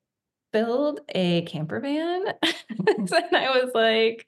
build 0.52 1.02
a 1.10 1.44
camper 1.44 1.80
van? 1.80 2.26
and 2.88 3.10
I 3.34 3.62
was 3.64 3.72
like, 3.74 4.28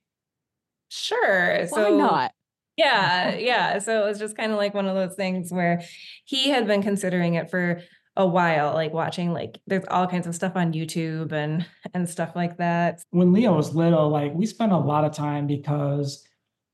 Sure. 0.91 1.57
Why 1.57 1.65
so 1.67 1.97
not? 1.97 2.33
Yeah, 2.75 3.35
yeah. 3.35 3.79
So 3.79 4.03
it 4.03 4.07
was 4.07 4.19
just 4.19 4.35
kind 4.35 4.51
of 4.51 4.57
like 4.57 4.73
one 4.73 4.87
of 4.87 4.95
those 4.95 5.15
things 5.15 5.51
where 5.51 5.81
he 6.25 6.49
had 6.49 6.67
been 6.67 6.83
considering 6.83 7.35
it 7.35 7.49
for 7.49 7.81
a 8.17 8.27
while, 8.27 8.73
like 8.73 8.91
watching 8.91 9.31
like 9.31 9.57
there's 9.67 9.85
all 9.89 10.05
kinds 10.05 10.27
of 10.27 10.35
stuff 10.35 10.53
on 10.55 10.73
YouTube 10.73 11.31
and 11.31 11.65
and 11.93 12.09
stuff 12.09 12.35
like 12.35 12.57
that. 12.57 13.01
When 13.11 13.31
Leo 13.31 13.55
was 13.55 13.73
little, 13.73 14.09
like 14.09 14.33
we 14.33 14.45
spent 14.45 14.73
a 14.73 14.77
lot 14.77 15.05
of 15.05 15.13
time 15.13 15.47
because 15.47 16.25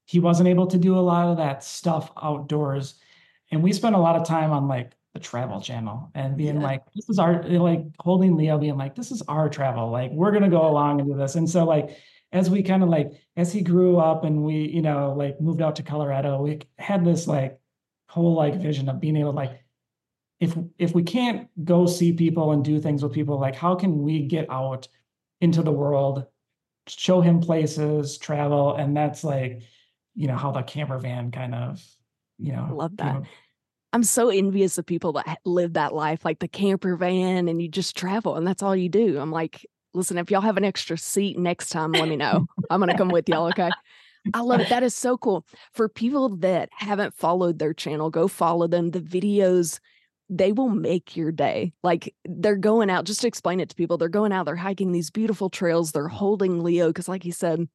he 0.05 0.19
wasn't 0.19 0.49
able 0.49 0.65
to 0.67 0.77
do 0.79 0.97
a 0.97 1.01
lot 1.01 1.27
of 1.27 1.37
that 1.37 1.63
stuff 1.63 2.11
outdoors. 2.21 2.95
And 3.51 3.61
we 3.61 3.71
spent 3.71 3.95
a 3.95 3.99
lot 3.99 4.15
of 4.15 4.25
time 4.25 4.51
on 4.51 4.67
like 4.67 4.93
the 5.13 5.19
travel 5.19 5.61
channel 5.61 6.09
and 6.15 6.37
being 6.37 6.55
yeah. 6.55 6.67
like, 6.67 6.81
this 6.95 7.07
is 7.07 7.19
our 7.19 7.43
like 7.43 7.81
holding 7.99 8.35
Leo, 8.35 8.57
being 8.57 8.77
like, 8.77 8.95
this 8.95 9.11
is 9.11 9.21
our 9.27 9.47
travel. 9.47 9.91
Like 9.91 10.09
we're 10.11 10.31
gonna 10.31 10.49
go 10.49 10.67
along 10.67 11.01
and 11.01 11.09
do 11.09 11.15
this. 11.15 11.35
And 11.35 11.47
so 11.47 11.65
like 11.65 11.97
as 12.31 12.49
we 12.49 12.61
kind 12.61 12.83
of 12.83 12.89
like 12.89 13.11
as 13.35 13.53
he 13.53 13.61
grew 13.61 13.97
up 13.97 14.23
and 14.23 14.43
we 14.43 14.55
you 14.55 14.81
know 14.81 15.13
like 15.13 15.39
moved 15.39 15.61
out 15.61 15.75
to 15.75 15.83
colorado 15.83 16.41
we 16.41 16.59
had 16.77 17.05
this 17.05 17.27
like 17.27 17.59
whole 18.09 18.33
like 18.33 18.55
vision 18.55 18.89
of 18.89 18.99
being 18.99 19.15
able 19.15 19.31
to 19.31 19.37
like 19.37 19.63
if 20.39 20.55
if 20.77 20.93
we 20.93 21.03
can't 21.03 21.47
go 21.63 21.85
see 21.85 22.13
people 22.13 22.51
and 22.51 22.63
do 22.63 22.79
things 22.79 23.01
with 23.01 23.13
people 23.13 23.39
like 23.39 23.55
how 23.55 23.75
can 23.75 24.01
we 24.03 24.23
get 24.23 24.49
out 24.49 24.87
into 25.41 25.61
the 25.61 25.71
world 25.71 26.25
show 26.87 27.21
him 27.21 27.39
places 27.39 28.17
travel 28.17 28.75
and 28.75 28.95
that's 28.95 29.23
like 29.23 29.61
you 30.15 30.27
know 30.27 30.35
how 30.35 30.51
the 30.51 30.61
camper 30.63 30.97
van 30.97 31.31
kind 31.31 31.55
of 31.55 31.83
you 32.37 32.51
know 32.51 32.67
I 32.69 32.73
love 32.73 32.97
that. 32.97 33.23
i'm 33.93 34.03
so 34.03 34.29
envious 34.29 34.77
of 34.77 34.85
people 34.85 35.13
that 35.13 35.39
live 35.45 35.73
that 35.73 35.93
life 35.93 36.23
like 36.23 36.39
the 36.39 36.47
camper 36.47 36.95
van 36.95 37.47
and 37.47 37.61
you 37.61 37.67
just 37.67 37.97
travel 37.97 38.35
and 38.35 38.45
that's 38.45 38.63
all 38.63 38.75
you 38.75 38.89
do. 38.89 39.19
I'm 39.19 39.31
like 39.31 39.65
listen, 39.93 40.17
if 40.17 40.31
y'all 40.31 40.41
have 40.41 40.57
an 40.57 40.65
extra 40.65 40.97
seat 40.97 41.37
next 41.37 41.69
time, 41.69 41.91
let 41.91 42.07
me 42.07 42.15
know. 42.15 42.47
I'm 42.69 42.79
going 42.79 42.91
to 42.91 42.97
come 42.97 43.09
with 43.09 43.27
y'all. 43.29 43.47
Okay. 43.47 43.71
I 44.33 44.41
love 44.41 44.59
it. 44.59 44.69
That 44.69 44.83
is 44.83 44.93
so 44.93 45.17
cool. 45.17 45.45
For 45.73 45.87
people 45.87 46.35
that 46.37 46.69
haven't 46.73 47.13
followed 47.13 47.59
their 47.59 47.73
channel, 47.73 48.09
go 48.09 48.27
follow 48.27 48.67
them. 48.67 48.91
The 48.91 48.99
videos, 48.99 49.79
they 50.29 50.51
will 50.51 50.69
make 50.69 51.15
your 51.15 51.31
day. 51.31 51.73
Like 51.83 52.13
they're 52.25 52.57
going 52.57 52.89
out, 52.89 53.05
just 53.05 53.21
to 53.21 53.27
explain 53.27 53.59
it 53.59 53.69
to 53.69 53.75
people, 53.75 53.97
they're 53.97 54.09
going 54.09 54.33
out, 54.33 54.45
they're 54.45 54.55
hiking 54.55 54.91
these 54.91 55.09
beautiful 55.09 55.49
trails, 55.49 55.91
they're 55.91 56.07
holding 56.07 56.61
Leo, 56.63 56.87
because 56.87 57.07
like 57.07 57.23
he 57.23 57.31
said, 57.31 57.67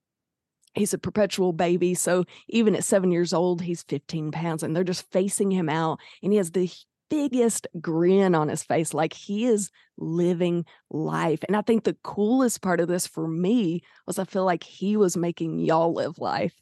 he's 0.74 0.94
a 0.94 0.98
perpetual 0.98 1.52
baby. 1.52 1.94
So 1.94 2.24
even 2.48 2.74
at 2.74 2.84
seven 2.84 3.12
years 3.12 3.32
old, 3.32 3.62
he's 3.62 3.82
15 3.84 4.32
pounds 4.32 4.62
and 4.62 4.74
they're 4.74 4.84
just 4.84 5.10
facing 5.10 5.50
him 5.50 5.68
out. 5.68 6.00
And 6.22 6.32
he 6.32 6.38
has 6.38 6.50
the 6.50 6.70
biggest 7.12 7.66
grin 7.78 8.34
on 8.34 8.48
his 8.48 8.62
face, 8.62 8.94
like 8.94 9.12
he 9.12 9.44
is 9.44 9.70
living 9.98 10.64
life. 10.90 11.40
And 11.46 11.54
I 11.54 11.60
think 11.60 11.84
the 11.84 11.96
coolest 12.02 12.62
part 12.62 12.80
of 12.80 12.88
this 12.88 13.06
for 13.06 13.28
me 13.28 13.82
was 14.06 14.18
I 14.18 14.24
feel 14.24 14.46
like 14.46 14.64
he 14.64 14.96
was 14.96 15.14
making 15.14 15.58
y'all 15.58 15.92
live 15.92 16.18
life. 16.18 16.54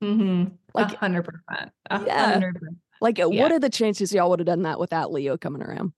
Mm-hmm. 0.00 0.54
Like 0.72 0.92
a 0.92 0.96
hundred 0.96 1.24
percent. 1.24 1.72
Yeah. 1.90 2.40
Like, 3.00 3.18
yeah. 3.18 3.24
what 3.24 3.50
are 3.50 3.58
the 3.58 3.70
chances 3.70 4.14
y'all 4.14 4.30
would 4.30 4.38
have 4.38 4.46
done 4.46 4.62
that 4.62 4.78
without 4.78 5.12
Leo 5.12 5.36
coming 5.36 5.62
around? 5.62 5.92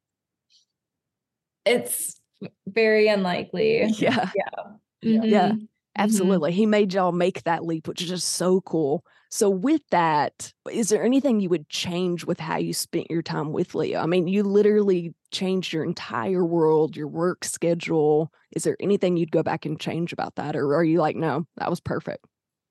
It's 1.66 2.18
very 2.66 3.08
unlikely. 3.08 3.84
Yeah. 3.84 4.30
Yeah. 4.34 4.64
Mm-hmm. 5.04 5.24
Yeah. 5.24 5.52
Absolutely. 5.98 6.52
Mm-hmm. 6.52 6.56
He 6.56 6.66
made 6.66 6.94
y'all 6.94 7.12
make 7.12 7.42
that 7.42 7.66
leap, 7.66 7.86
which 7.86 8.00
is 8.00 8.08
just 8.08 8.28
so 8.28 8.62
cool. 8.62 9.04
So, 9.36 9.50
with 9.50 9.82
that, 9.90 10.50
is 10.72 10.88
there 10.88 11.04
anything 11.04 11.40
you 11.40 11.50
would 11.50 11.68
change 11.68 12.24
with 12.24 12.40
how 12.40 12.56
you 12.56 12.72
spent 12.72 13.10
your 13.10 13.20
time 13.20 13.52
with 13.52 13.74
Leo? 13.74 14.00
I 14.00 14.06
mean, 14.06 14.26
you 14.28 14.42
literally 14.42 15.12
changed 15.30 15.74
your 15.74 15.84
entire 15.84 16.42
world, 16.42 16.96
your 16.96 17.06
work 17.06 17.44
schedule. 17.44 18.32
Is 18.52 18.64
there 18.64 18.78
anything 18.80 19.18
you'd 19.18 19.30
go 19.30 19.42
back 19.42 19.66
and 19.66 19.78
change 19.78 20.14
about 20.14 20.36
that? 20.36 20.56
Or 20.56 20.74
are 20.74 20.82
you 20.82 21.02
like, 21.02 21.16
no, 21.16 21.46
that 21.58 21.68
was 21.68 21.80
perfect? 21.80 22.24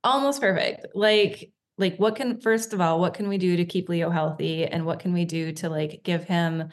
Almost 0.04 0.42
perfect. 0.42 0.88
Like, 0.96 1.52
like 1.78 1.98
what 1.98 2.16
can 2.16 2.42
first 2.42 2.74
of 2.74 2.82
all, 2.82 3.00
what 3.00 3.14
can 3.14 3.28
we 3.28 3.38
do 3.38 3.58
to 3.58 3.66
keep 3.66 3.88
Leo 3.88 4.10
healthy? 4.10 4.66
And 4.66 4.88
what 4.88 4.98
can 4.98 5.14
we 5.14 5.26
do 5.26 5.52
to 5.52 5.70
like 5.70 6.02
give 6.04 6.24
him 6.24 6.70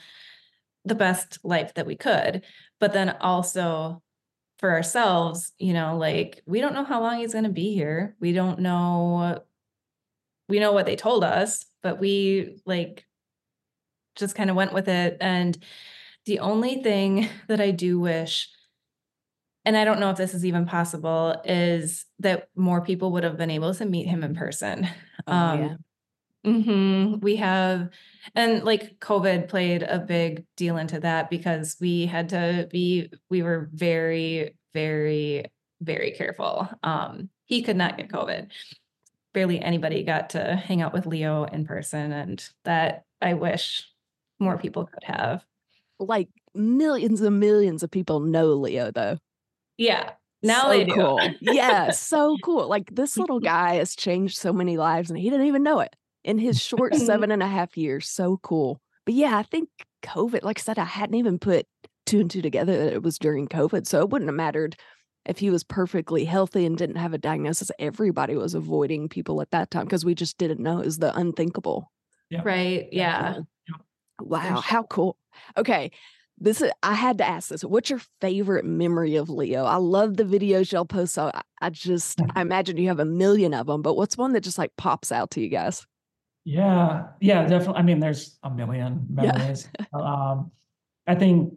the 0.87 0.95
best 0.95 1.39
life 1.45 1.75
that 1.75 1.85
we 1.85 1.97
could? 1.97 2.47
But 2.81 2.95
then 2.95 3.11
also 3.21 4.03
for 4.59 4.71
ourselves, 4.71 5.53
you 5.59 5.75
know, 5.75 5.99
like 5.99 6.43
we 6.47 6.63
don't 6.63 6.73
know 6.73 6.85
how 6.85 7.03
long 7.03 7.19
he's 7.19 7.33
going 7.33 7.45
to 7.45 7.51
be 7.51 7.75
here. 7.75 8.17
We 8.21 8.33
don't 8.33 8.61
know 8.61 9.43
we 10.49 10.59
know 10.59 10.73
what 10.73 10.87
they 10.87 10.97
told 10.97 11.25
us, 11.25 11.65
but 11.83 12.01
we 12.01 12.61
like 12.67 13.07
just 14.17 14.35
kind 14.35 14.51
of 14.51 14.57
went 14.57 14.75
with 14.75 14.89
it 14.89 15.17
and 15.21 15.57
the 16.27 16.41
only 16.41 16.83
thing 16.83 17.29
that 17.49 17.61
I 17.61 17.71
do 17.71 17.99
wish 17.99 18.49
and 19.65 19.77
I 19.77 19.85
don't 19.85 20.01
know 20.01 20.11
if 20.11 20.17
this 20.17 20.35
is 20.35 20.45
even 20.45 20.67
possible 20.67 21.41
is 21.45 22.05
that 22.19 22.49
more 22.57 22.81
people 22.81 23.13
would 23.13 23.25
have 23.25 23.37
been 23.37 23.51
able 23.51 23.73
to 23.75 23.85
meet 23.85 24.09
him 24.09 24.25
in 24.25 24.35
person. 24.35 24.89
Oh, 25.27 25.33
um, 25.33 25.61
yeah. 25.61 25.75
Mm-hmm. 26.45 27.21
We 27.21 27.37
have, 27.37 27.91
and 28.35 28.65
like 28.65 28.99
COVID 28.99 29.47
played 29.49 29.85
a 29.85 30.01
big 30.01 30.45
deal 30.57 30.77
into 30.77 30.99
that 31.01 31.31
because 31.31 31.77
we 31.81 32.07
had 32.07 32.31
to 32.31 32.69
be, 32.73 33.11
we 33.31 33.45
were 33.45 33.71
very, 33.73 34.57
very, 34.75 35.45
very 35.81 36.11
careful. 36.11 36.69
Um, 36.83 37.29
he 37.45 37.63
could 37.63 37.77
not 37.77 37.97
get 37.97 38.09
COVID. 38.09 38.51
Barely 39.35 39.61
anybody 39.61 40.03
got 40.03 40.31
to 40.31 40.57
hang 40.57 40.83
out 40.83 40.93
with 40.93 41.07
Leo 41.07 41.45
in 41.45 41.65
person, 41.65 42.13
and 42.13 42.47
that 42.65 43.05
I 43.21 43.35
wish 43.35 43.89
more 44.39 44.59
people 44.59 44.87
could 44.87 45.05
have. 45.05 45.45
Like 45.99 46.29
millions 46.55 47.21
and 47.21 47.41
millions 47.41 47.83
of 47.83 47.91
people 47.91 48.21
know 48.21 48.53
Leo, 48.55 48.91
though. 48.91 49.19
Yeah, 49.79 50.11
now 50.43 50.63
so 50.63 50.69
they 50.69 50.85
do. 50.85 50.95
Cool. 50.95 51.21
yeah, 51.41 51.91
so 51.93 52.37
cool. 52.43 52.69
Like 52.69 52.95
this 52.95 53.17
little 53.17 53.41
guy 53.41 53.77
has 53.77 53.95
changed 53.95 54.37
so 54.37 54.53
many 54.53 54.77
lives, 54.77 55.11
and 55.11 55.19
he 55.19 55.31
didn't 55.31 55.47
even 55.47 55.63
know 55.63 55.81
it 55.81 55.95
in 56.25 56.39
his 56.39 56.61
short 56.61 56.95
seven 56.97 57.31
and 57.31 57.43
a 57.43 57.49
half 57.49 57.77
years. 57.77 58.09
So 58.09 58.39
cool. 58.43 58.81
But 59.05 59.15
yeah, 59.15 59.37
I 59.37 59.43
think 59.43 59.69
COVID, 60.05 60.43
like 60.43 60.59
I 60.59 60.63
said, 60.63 60.79
I 60.79 60.85
hadn't 60.85 61.17
even 61.17 61.39
put 61.39 61.67
two 62.07 62.21
and 62.21 62.31
two 62.31 62.43
together 62.43 62.77
that 62.77 62.93
it 62.93 63.03
was 63.03 63.19
during 63.19 63.49
COVID. 63.49 63.87
So 63.87 64.01
it 64.01 64.11
wouldn't 64.11 64.29
have 64.29 64.37
mattered 64.37 64.77
if 65.25 65.39
he 65.39 65.51
was 65.51 65.65
perfectly 65.65 66.25
healthy 66.25 66.67
and 66.67 66.77
didn't 66.77 66.97
have 66.97 67.15
a 67.15 67.19
diagnosis. 67.19 67.71
Everybody 67.79 68.35
was 68.37 68.55
avoiding 68.55 69.09
people 69.09 69.41
at 69.41 69.51
that 69.53 69.71
time 69.71 69.85
because 69.85 70.05
we 70.05 70.15
just 70.15 70.39
didn't 70.39 70.61
know 70.61 70.81
it 70.81 70.87
was 70.87 70.99
the 70.99 71.17
unthinkable. 71.17 71.91
Yeah. 72.31 72.43
Right. 72.45 72.89
Yeah. 72.93 73.41
Wow. 74.21 74.61
How 74.61 74.85
cool. 74.85 75.17
Okay. 75.57 75.91
This 76.39 76.61
is, 76.61 76.73
I 76.83 76.95
had 76.95 77.19
to 77.19 77.29
ask 77.29 77.51
this. 77.51 77.63
What's 77.63 77.91
your 77.91 78.01
favorite 78.21 78.65
memory 78.65 79.15
of 79.15 79.31
Leo? 79.31 79.65
I 79.65 79.77
love 79.77 80.17
the 80.17 80.25
videos 80.25 80.73
y'all 80.73 80.85
post. 80.85 81.15
So 81.15 81.31
I, 81.33 81.43
I 81.61 81.71
just, 81.71 82.21
I 82.35 82.41
imagine 82.41 82.79
you 82.79 82.89
have 82.89 82.99
a 82.99 83.05
million 83.05 83.55
of 83.55 83.67
them, 83.67 83.81
but 83.81 83.97
what's 83.97 84.19
one 84.19 84.33
that 84.33 84.41
just 84.41 84.59
like 84.59 84.73
pops 84.77 85.13
out 85.13 85.31
to 85.33 85.41
you 85.41 85.49
guys? 85.49 85.87
Yeah, 86.45 87.05
yeah, 87.21 87.47
definitely. 87.47 87.77
I 87.77 87.83
mean, 87.83 88.01
there's 88.01 88.39
a 88.43 88.51
million 88.51 89.07
memories. 89.09 89.69
Yeah. 89.79 89.87
um, 89.95 90.51
I 91.07 91.15
think, 91.15 91.55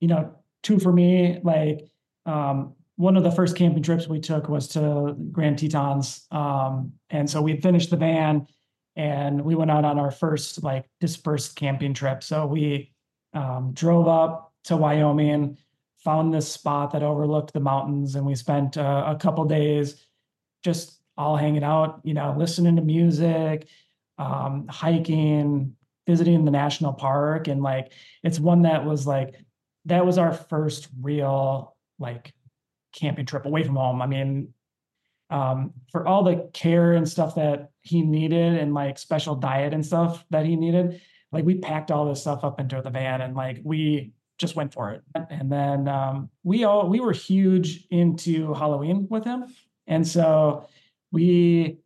you 0.00 0.08
know, 0.08 0.34
two 0.62 0.78
for 0.78 0.92
me, 0.92 1.38
like 1.42 1.80
um, 2.24 2.74
one 3.02 3.16
of 3.16 3.24
the 3.24 3.32
first 3.32 3.56
camping 3.56 3.82
trips 3.82 4.06
we 4.06 4.20
took 4.20 4.48
was 4.48 4.68
to 4.68 5.16
Grand 5.32 5.58
Tetons. 5.58 6.24
Um, 6.30 6.92
and 7.10 7.28
so 7.28 7.42
we 7.42 7.60
finished 7.60 7.90
the 7.90 7.96
van 7.96 8.46
and 8.94 9.44
we 9.44 9.56
went 9.56 9.72
out 9.72 9.84
on 9.84 9.98
our 9.98 10.12
first 10.12 10.62
like 10.62 10.88
dispersed 11.00 11.56
camping 11.56 11.94
trip. 11.94 12.22
So 12.22 12.46
we 12.46 12.92
um, 13.34 13.72
drove 13.72 14.06
up 14.06 14.52
to 14.64 14.76
Wyoming, 14.76 15.30
and 15.30 15.58
found 16.04 16.32
this 16.32 16.50
spot 16.50 16.92
that 16.92 17.02
overlooked 17.02 17.52
the 17.52 17.60
mountains, 17.60 18.14
and 18.14 18.24
we 18.24 18.36
spent 18.36 18.76
uh, 18.76 19.04
a 19.06 19.16
couple 19.16 19.44
days 19.46 20.06
just 20.62 21.00
all 21.16 21.36
hanging 21.36 21.64
out, 21.64 22.00
you 22.04 22.14
know, 22.14 22.34
listening 22.38 22.76
to 22.76 22.82
music, 22.82 23.66
um, 24.18 24.66
hiking, 24.68 25.74
visiting 26.06 26.44
the 26.44 26.50
national 26.50 26.92
park, 26.92 27.48
and 27.48 27.62
like 27.62 27.92
it's 28.22 28.38
one 28.38 28.62
that 28.62 28.84
was 28.84 29.06
like 29.06 29.34
that 29.86 30.06
was 30.06 30.18
our 30.18 30.32
first 30.32 30.88
real 31.00 31.74
like 31.98 32.32
camping 32.92 33.26
trip 33.26 33.46
away 33.46 33.64
from 33.64 33.76
home. 33.76 34.02
I 34.02 34.06
mean, 34.06 34.52
um, 35.30 35.72
for 35.90 36.06
all 36.06 36.22
the 36.22 36.50
care 36.52 36.92
and 36.92 37.08
stuff 37.08 37.34
that 37.36 37.70
he 37.80 38.02
needed 38.02 38.58
and 38.58 38.74
like 38.74 38.98
special 38.98 39.34
diet 39.34 39.72
and 39.72 39.84
stuff 39.84 40.24
that 40.30 40.44
he 40.44 40.56
needed, 40.56 41.00
like 41.30 41.44
we 41.44 41.54
packed 41.56 41.90
all 41.90 42.06
this 42.06 42.20
stuff 42.20 42.44
up 42.44 42.60
into 42.60 42.80
the 42.82 42.90
van 42.90 43.22
and 43.22 43.34
like 43.34 43.60
we 43.64 44.12
just 44.38 44.56
went 44.56 44.74
for 44.74 44.90
it. 44.90 45.02
And 45.30 45.50
then 45.50 45.88
um, 45.88 46.30
we 46.42 46.64
all 46.64 46.88
we 46.88 47.00
were 47.00 47.12
huge 47.12 47.86
into 47.90 48.52
Halloween 48.52 49.06
with 49.08 49.24
him, 49.24 49.44
and 49.86 50.06
so 50.06 50.68
we 51.10 51.78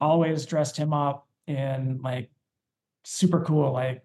always 0.00 0.46
dressed 0.46 0.76
him 0.76 0.92
up 0.92 1.26
in 1.46 2.00
like 2.02 2.30
super 3.04 3.40
cool 3.44 3.72
like 3.72 4.02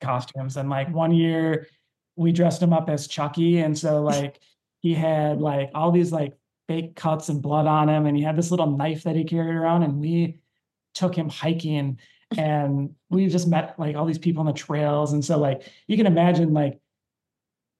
costumes. 0.00 0.56
And 0.56 0.68
like 0.68 0.92
one 0.92 1.12
year 1.12 1.66
we 2.16 2.32
dressed 2.32 2.62
him 2.62 2.72
up 2.72 2.90
as 2.90 3.06
Chucky. 3.06 3.58
And 3.58 3.76
so 3.76 4.02
like 4.02 4.40
he 4.80 4.94
had 4.94 5.40
like 5.40 5.70
all 5.74 5.92
these 5.92 6.12
like 6.12 6.36
fake 6.68 6.94
cuts 6.94 7.28
and 7.28 7.42
blood 7.42 7.66
on 7.66 7.88
him. 7.88 8.06
And 8.06 8.16
he 8.16 8.22
had 8.22 8.36
this 8.36 8.50
little 8.50 8.70
knife 8.70 9.04
that 9.04 9.16
he 9.16 9.24
carried 9.24 9.54
around. 9.54 9.82
And 9.82 10.00
we 10.00 10.38
took 10.94 11.14
him 11.14 11.28
hiking 11.28 11.98
and 12.38 12.94
we 13.08 13.26
just 13.26 13.48
met 13.48 13.74
like 13.78 13.96
all 13.96 14.06
these 14.06 14.18
people 14.18 14.40
on 14.40 14.46
the 14.46 14.52
trails. 14.52 15.12
And 15.12 15.24
so 15.24 15.38
like 15.38 15.62
you 15.86 15.96
can 15.96 16.06
imagine 16.06 16.52
like 16.52 16.78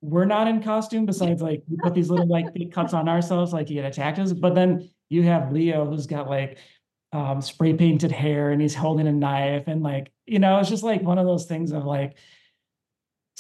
we're 0.03 0.25
not 0.25 0.49
in 0.49 0.63
costume 0.63 1.07
besides 1.07 1.43
like 1.43 1.63
we 1.69 1.77
put 1.77 1.95
these 1.95 2.11
little 2.11 2.27
like 2.27 2.53
fake 2.55 2.73
cuts 2.73 2.95
on 2.95 3.09
ourselves 3.09 3.53
like 3.53 3.69
he 3.69 3.77
had 3.77 3.87
attacked 3.87 4.19
us. 4.19 4.33
But 4.33 4.55
then 4.55 4.91
you 5.09 5.23
have 5.23 5.53
Leo 5.53 5.87
who's 5.87 6.07
got 6.07 6.29
like 6.29 6.59
um, 7.13 7.41
spray 7.41 7.75
painted 7.75 8.13
hair 8.13 8.51
and 8.51 8.61
he's 8.61 8.75
holding 8.75 9.09
a 9.09 9.13
knife 9.13 9.65
and 9.67 9.83
like 9.83 10.13
you 10.27 10.39
know 10.39 10.61
it's 10.61 10.69
just 10.69 10.85
like 10.85 11.03
one 11.03 11.19
of 11.19 11.27
those 11.27 11.47
things 11.47 11.73
of 11.73 11.85
like 11.85 12.17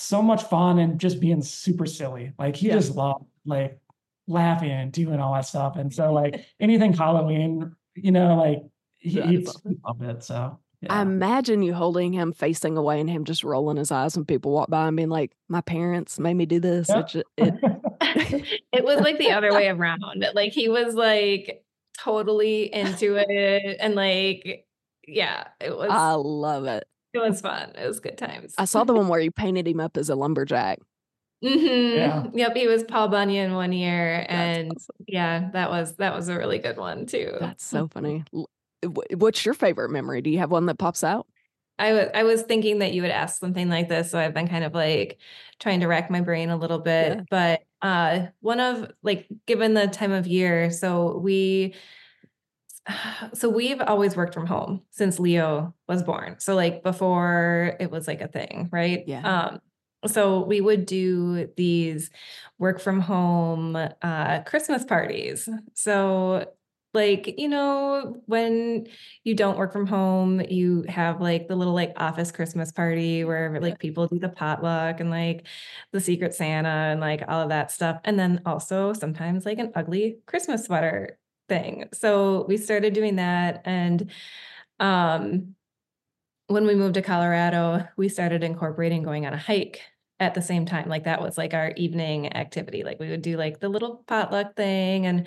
so 0.00 0.22
much 0.22 0.42
fun 0.44 0.78
and 0.78 0.98
just 0.98 1.20
being 1.20 1.42
super 1.42 1.86
silly 1.86 2.32
like 2.38 2.56
he 2.56 2.68
yeah. 2.68 2.74
just 2.74 2.94
loved 2.94 3.24
like 3.44 3.78
laughing 4.26 4.70
and 4.70 4.92
doing 4.92 5.20
all 5.20 5.34
that 5.34 5.46
stuff 5.46 5.76
and 5.76 5.92
so 5.92 6.12
like 6.12 6.44
anything 6.60 6.92
halloween 6.92 7.74
you 7.94 8.12
know 8.12 8.36
like 8.36 8.62
he, 8.98 9.20
he 9.22 9.46
loved 9.84 10.02
it 10.02 10.22
so 10.22 10.58
yeah. 10.82 10.94
I 10.94 11.02
imagine 11.02 11.60
you 11.60 11.74
holding 11.74 12.14
him 12.14 12.32
facing 12.32 12.78
away 12.78 13.00
and 13.00 13.10
him 13.10 13.26
just 13.26 13.44
rolling 13.44 13.76
his 13.76 13.92
eyes 13.92 14.16
when 14.16 14.24
people 14.24 14.50
walk 14.50 14.70
by 14.70 14.88
and 14.88 14.96
being 14.96 15.10
like, 15.10 15.36
"My 15.46 15.60
parents 15.60 16.18
made 16.18 16.32
me 16.32 16.46
do 16.46 16.58
this." 16.58 16.88
Yep. 16.88 17.16
It, 17.16 17.26
it, 17.36 18.60
it 18.72 18.82
was 18.82 18.98
like 19.00 19.18
the 19.18 19.30
other 19.30 19.52
way 19.52 19.68
around. 19.68 20.02
Like 20.32 20.54
he 20.54 20.70
was 20.70 20.94
like 20.94 21.62
totally 22.02 22.72
into 22.72 23.16
it 23.16 23.76
and 23.80 23.94
like 23.94 24.66
yeah 25.06 25.48
it 25.60 25.76
was 25.76 25.90
i 25.90 26.12
love 26.12 26.64
it 26.64 26.86
it 27.12 27.18
was 27.18 27.40
fun 27.40 27.70
it 27.76 27.86
was 27.86 28.00
good 28.00 28.18
times 28.18 28.54
i 28.58 28.64
saw 28.64 28.84
the 28.84 28.94
one 28.94 29.08
where 29.08 29.20
you 29.20 29.30
painted 29.30 29.66
him 29.66 29.80
up 29.80 29.96
as 29.96 30.08
a 30.08 30.14
lumberjack 30.14 30.78
mm-hmm. 31.44 31.96
yeah. 31.96 32.24
yep 32.32 32.56
he 32.56 32.66
was 32.66 32.84
paul 32.84 33.08
bunyan 33.08 33.54
one 33.54 33.72
year 33.72 34.24
and 34.28 34.72
awesome. 34.76 34.96
yeah 35.06 35.50
that 35.52 35.70
was 35.70 35.96
that 35.96 36.14
was 36.14 36.28
a 36.28 36.36
really 36.36 36.58
good 36.58 36.76
one 36.76 37.06
too 37.06 37.36
that's 37.40 37.64
so 37.64 37.88
funny 37.88 38.24
what's 39.14 39.44
your 39.44 39.54
favorite 39.54 39.90
memory 39.90 40.22
do 40.22 40.30
you 40.30 40.38
have 40.38 40.50
one 40.50 40.66
that 40.66 40.78
pops 40.78 41.04
out 41.04 41.26
I 41.80 41.94
was 41.94 42.08
I 42.14 42.22
was 42.24 42.42
thinking 42.42 42.80
that 42.80 42.92
you 42.92 43.00
would 43.02 43.10
ask 43.10 43.40
something 43.40 43.70
like 43.70 43.88
this, 43.88 44.10
so 44.10 44.18
I've 44.18 44.34
been 44.34 44.48
kind 44.48 44.64
of 44.64 44.74
like 44.74 45.18
trying 45.58 45.80
to 45.80 45.86
rack 45.86 46.10
my 46.10 46.20
brain 46.20 46.50
a 46.50 46.56
little 46.56 46.78
bit. 46.78 47.16
Yeah. 47.16 47.22
But 47.30 47.62
uh, 47.80 48.26
one 48.40 48.60
of 48.60 48.92
like 49.02 49.26
given 49.46 49.72
the 49.72 49.88
time 49.88 50.12
of 50.12 50.26
year, 50.26 50.70
so 50.70 51.16
we 51.16 51.74
so 53.34 53.48
we've 53.48 53.80
always 53.80 54.16
worked 54.16 54.34
from 54.34 54.46
home 54.46 54.82
since 54.90 55.18
Leo 55.18 55.74
was 55.88 56.02
born. 56.02 56.36
So 56.38 56.54
like 56.54 56.82
before 56.82 57.76
it 57.80 57.90
was 57.90 58.06
like 58.06 58.20
a 58.20 58.28
thing, 58.28 58.68
right? 58.72 59.04
Yeah. 59.06 59.48
Um 59.48 59.60
so 60.06 60.44
we 60.44 60.62
would 60.62 60.86
do 60.86 61.48
these 61.58 62.10
work 62.58 62.80
from 62.80 63.00
home 63.00 63.76
uh 63.76 64.40
Christmas 64.42 64.84
parties. 64.84 65.48
So 65.74 66.46
like, 66.92 67.38
you 67.38 67.48
know, 67.48 68.20
when 68.26 68.88
you 69.22 69.34
don't 69.36 69.56
work 69.56 69.72
from 69.72 69.86
home, 69.86 70.40
you 70.48 70.84
have 70.88 71.20
like 71.20 71.46
the 71.46 71.54
little 71.54 71.74
like 71.74 71.92
office 71.96 72.32
Christmas 72.32 72.72
party 72.72 73.22
where 73.22 73.60
like 73.60 73.78
people 73.78 74.08
do 74.08 74.18
the 74.18 74.28
potluck 74.28 74.98
and 74.98 75.08
like 75.08 75.46
the 75.92 76.00
secret 76.00 76.34
Santa 76.34 76.68
and 76.68 77.00
like 77.00 77.22
all 77.28 77.42
of 77.42 77.50
that 77.50 77.70
stuff. 77.70 78.00
And 78.04 78.18
then 78.18 78.40
also 78.44 78.92
sometimes 78.92 79.46
like 79.46 79.58
an 79.58 79.70
ugly 79.76 80.18
Christmas 80.26 80.64
sweater 80.64 81.16
thing. 81.50 81.90
So 81.92 82.46
we 82.48 82.56
started 82.56 82.94
doing 82.94 83.16
that 83.16 83.60
and 83.66 84.10
um 84.78 85.54
when 86.46 86.66
we 86.66 86.74
moved 86.74 86.94
to 86.94 87.02
Colorado, 87.02 87.86
we 87.96 88.08
started 88.08 88.42
incorporating 88.42 89.04
going 89.04 89.24
on 89.26 89.32
a 89.32 89.38
hike 89.38 89.82
at 90.18 90.34
the 90.34 90.42
same 90.42 90.66
time. 90.66 90.88
Like 90.88 91.04
that 91.04 91.22
was 91.22 91.38
like 91.38 91.54
our 91.54 91.72
evening 91.76 92.34
activity. 92.34 92.82
Like 92.82 92.98
we 92.98 93.08
would 93.08 93.22
do 93.22 93.36
like 93.36 93.60
the 93.60 93.68
little 93.68 94.02
potluck 94.06 94.56
thing 94.56 95.06
and 95.06 95.26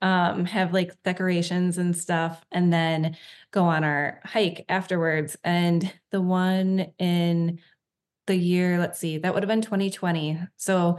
um 0.00 0.44
have 0.46 0.72
like 0.72 1.00
decorations 1.02 1.76
and 1.76 1.96
stuff 1.96 2.44
and 2.52 2.72
then 2.72 3.16
go 3.50 3.64
on 3.64 3.84
our 3.84 4.20
hike 4.24 4.64
afterwards. 4.68 5.36
And 5.44 5.92
the 6.12 6.22
one 6.22 6.92
in 6.98 7.58
the 8.26 8.36
year, 8.36 8.78
let's 8.78 8.98
see, 8.98 9.18
that 9.18 9.34
would 9.34 9.42
have 9.42 9.48
been 9.48 9.62
2020. 9.62 10.40
So 10.56 10.98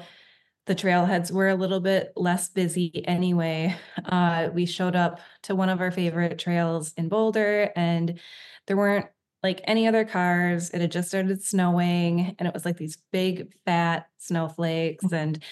the 0.70 0.76
trailheads 0.76 1.32
were 1.32 1.50
a 1.50 1.56
little 1.56 1.80
bit 1.80 2.14
less 2.16 2.48
busy 2.48 3.04
anyway. 3.08 3.76
Uh, 4.06 4.50
we 4.54 4.68
showed 4.68 4.96
up 4.96 5.20
to 5.42 5.56
one 5.56 5.68
of 5.68 5.82
our 5.82 5.90
favorite 5.90 6.38
trails 6.38 6.94
in 6.96 7.10
Boulder, 7.10 7.72
and 7.76 8.20
there 8.68 8.78
weren't 8.78 9.08
like 9.42 9.62
any 9.64 9.88
other 9.88 10.06
cars. 10.06 10.70
It 10.70 10.82
had 10.82 10.92
just 10.92 11.08
started 11.08 11.44
snowing, 11.44 12.36
and 12.38 12.48
it 12.48 12.54
was 12.54 12.66
like 12.66 12.78
these 12.78 13.00
big 13.12 13.52
fat 13.66 14.10
snowflakes, 14.20 15.06
Mm. 15.06 15.14
and 15.14 15.44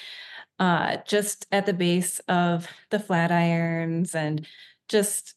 uh, 0.60 0.98
just 1.08 1.48
at 1.52 1.66
the 1.66 1.74
base 1.74 2.20
of 2.28 2.68
the 2.92 3.00
Flatirons, 3.00 4.14
and 4.14 4.46
just 4.88 5.34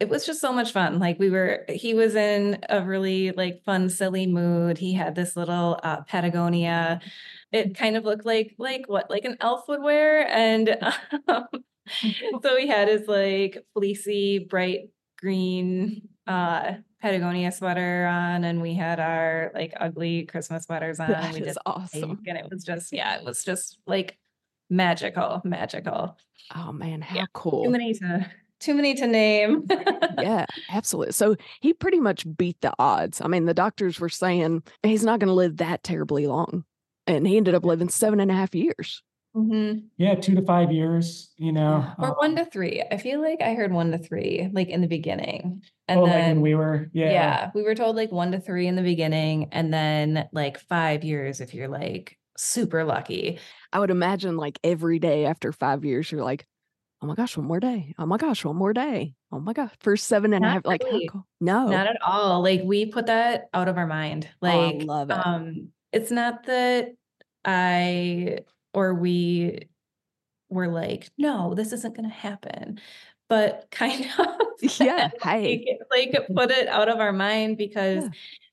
it 0.00 0.10
was 0.10 0.26
just 0.26 0.42
so 0.42 0.52
much 0.52 0.72
fun. 0.72 0.98
Like 0.98 1.18
we 1.18 1.30
were, 1.30 1.64
he 1.68 1.94
was 1.94 2.14
in 2.14 2.58
a 2.68 2.82
really 2.82 3.30
like 3.30 3.62
fun, 3.64 3.88
silly 3.88 4.26
mood. 4.26 4.76
He 4.76 4.92
had 4.92 5.14
this 5.14 5.34
little 5.34 5.80
uh, 5.82 6.02
Patagonia. 6.02 7.00
It 7.54 7.76
kind 7.76 7.96
of 7.96 8.04
looked 8.04 8.26
like 8.26 8.54
like 8.58 8.84
what 8.86 9.08
like 9.08 9.24
an 9.24 9.36
elf 9.40 9.68
would 9.68 9.82
wear, 9.82 10.26
and 10.28 10.76
um, 11.28 11.46
so 12.42 12.56
he 12.56 12.66
had 12.66 12.88
his 12.88 13.06
like 13.06 13.64
fleecy, 13.74 14.40
bright 14.40 14.90
green 15.20 16.08
uh 16.26 16.74
Patagonia 17.00 17.52
sweater 17.52 18.06
on, 18.06 18.44
and 18.44 18.62
we 18.62 18.74
had 18.74 18.98
our 18.98 19.52
like 19.54 19.74
ugly 19.78 20.24
Christmas 20.24 20.64
sweaters 20.64 20.98
on. 20.98 21.10
That 21.10 21.32
we 21.34 21.40
is 21.40 21.48
did 21.48 21.58
awesome. 21.66 22.18
and 22.26 22.38
it 22.38 22.46
was 22.50 22.64
just 22.64 22.92
yeah, 22.92 23.16
it 23.16 23.24
was 23.24 23.44
just 23.44 23.78
like 23.86 24.18
magical, 24.70 25.42
magical. 25.44 26.16
Oh 26.54 26.72
man, 26.72 27.02
how 27.02 27.16
Yeah. 27.16 27.26
cool. 27.34 27.64
Too 27.64 27.70
many 27.70 27.94
to 27.94 28.26
too 28.60 28.74
many 28.74 28.94
to 28.94 29.06
name. 29.06 29.66
yeah, 30.18 30.46
absolutely. 30.70 31.12
So 31.12 31.36
he 31.60 31.74
pretty 31.74 32.00
much 32.00 32.24
beat 32.36 32.60
the 32.62 32.72
odds. 32.78 33.20
I 33.20 33.28
mean, 33.28 33.44
the 33.44 33.54
doctors 33.54 34.00
were 34.00 34.08
saying 34.08 34.62
he's 34.82 35.04
not 35.04 35.20
going 35.20 35.28
to 35.28 35.34
live 35.34 35.58
that 35.58 35.82
terribly 35.82 36.26
long. 36.26 36.64
And 37.06 37.26
he 37.26 37.36
ended 37.36 37.54
up 37.54 37.64
living 37.64 37.88
seven 37.88 38.20
and 38.20 38.30
a 38.30 38.34
half 38.34 38.54
years. 38.54 39.02
Mhm. 39.36 39.86
Yeah, 39.96 40.14
two 40.14 40.36
to 40.36 40.42
five 40.42 40.70
years, 40.70 41.32
you 41.36 41.50
know. 41.52 41.84
Or 41.98 42.08
um, 42.08 42.12
one 42.12 42.36
to 42.36 42.44
three. 42.44 42.82
I 42.90 42.98
feel 42.98 43.20
like 43.20 43.42
I 43.42 43.54
heard 43.54 43.72
one 43.72 43.90
to 43.90 43.98
three, 43.98 44.48
like 44.52 44.68
in 44.68 44.80
the 44.80 44.86
beginning. 44.86 45.62
And 45.88 46.00
oh, 46.00 46.04
like 46.04 46.12
then 46.12 46.36
when 46.36 46.40
we 46.40 46.54
were, 46.54 46.88
yeah. 46.92 47.10
yeah. 47.10 47.50
we 47.54 47.62
were 47.62 47.74
told 47.74 47.96
like 47.96 48.12
one 48.12 48.30
to 48.32 48.40
three 48.40 48.68
in 48.68 48.76
the 48.76 48.82
beginning, 48.82 49.48
and 49.52 49.74
then 49.74 50.28
like 50.32 50.58
five 50.60 51.02
years 51.02 51.40
if 51.40 51.52
you're 51.52 51.68
like 51.68 52.16
super 52.36 52.84
lucky. 52.84 53.38
I 53.72 53.80
would 53.80 53.90
imagine 53.90 54.36
like 54.36 54.58
every 54.62 55.00
day 55.00 55.26
after 55.26 55.52
five 55.52 55.84
years, 55.84 56.12
you're 56.12 56.22
like, 56.22 56.46
oh 57.02 57.06
my 57.08 57.16
gosh, 57.16 57.36
one 57.36 57.46
more 57.46 57.60
day. 57.60 57.92
Oh 57.98 58.06
my 58.06 58.16
gosh, 58.18 58.44
one 58.44 58.56
more 58.56 58.72
day. 58.72 59.14
Oh 59.32 59.40
my 59.40 59.52
gosh, 59.52 59.72
for 59.80 59.96
seven 59.96 60.32
and 60.32 60.44
a 60.44 60.46
Not 60.46 60.54
half. 60.54 60.64
Like, 60.64 60.84
really. 60.84 61.08
cool. 61.08 61.26
No. 61.40 61.66
Not 61.66 61.88
at 61.88 62.00
all. 62.02 62.40
Like 62.40 62.62
we 62.64 62.86
put 62.86 63.06
that 63.06 63.46
out 63.52 63.66
of 63.68 63.78
our 63.78 63.86
mind. 63.88 64.28
Oh, 64.42 64.46
I 64.46 64.54
Like 64.54 64.82
love 64.84 65.10
it. 65.10 65.26
um 65.26 65.68
it's 65.94 66.10
not 66.10 66.44
that 66.46 66.94
I 67.44 68.40
or 68.74 68.94
we 68.94 69.68
were 70.50 70.68
like, 70.68 71.10
no, 71.18 71.54
this 71.54 71.72
isn't 71.72 71.96
gonna 71.96 72.08
happen. 72.08 72.80
But 73.28 73.68
kind 73.72 74.06
of 74.18 74.36
yeah. 74.80 75.10
like, 75.24 75.66
like 75.90 76.28
put 76.36 76.50
it 76.50 76.68
out 76.68 76.88
of 76.88 77.00
our 77.00 77.12
mind 77.12 77.58
because 77.58 78.04
Yeah. 78.04 78.10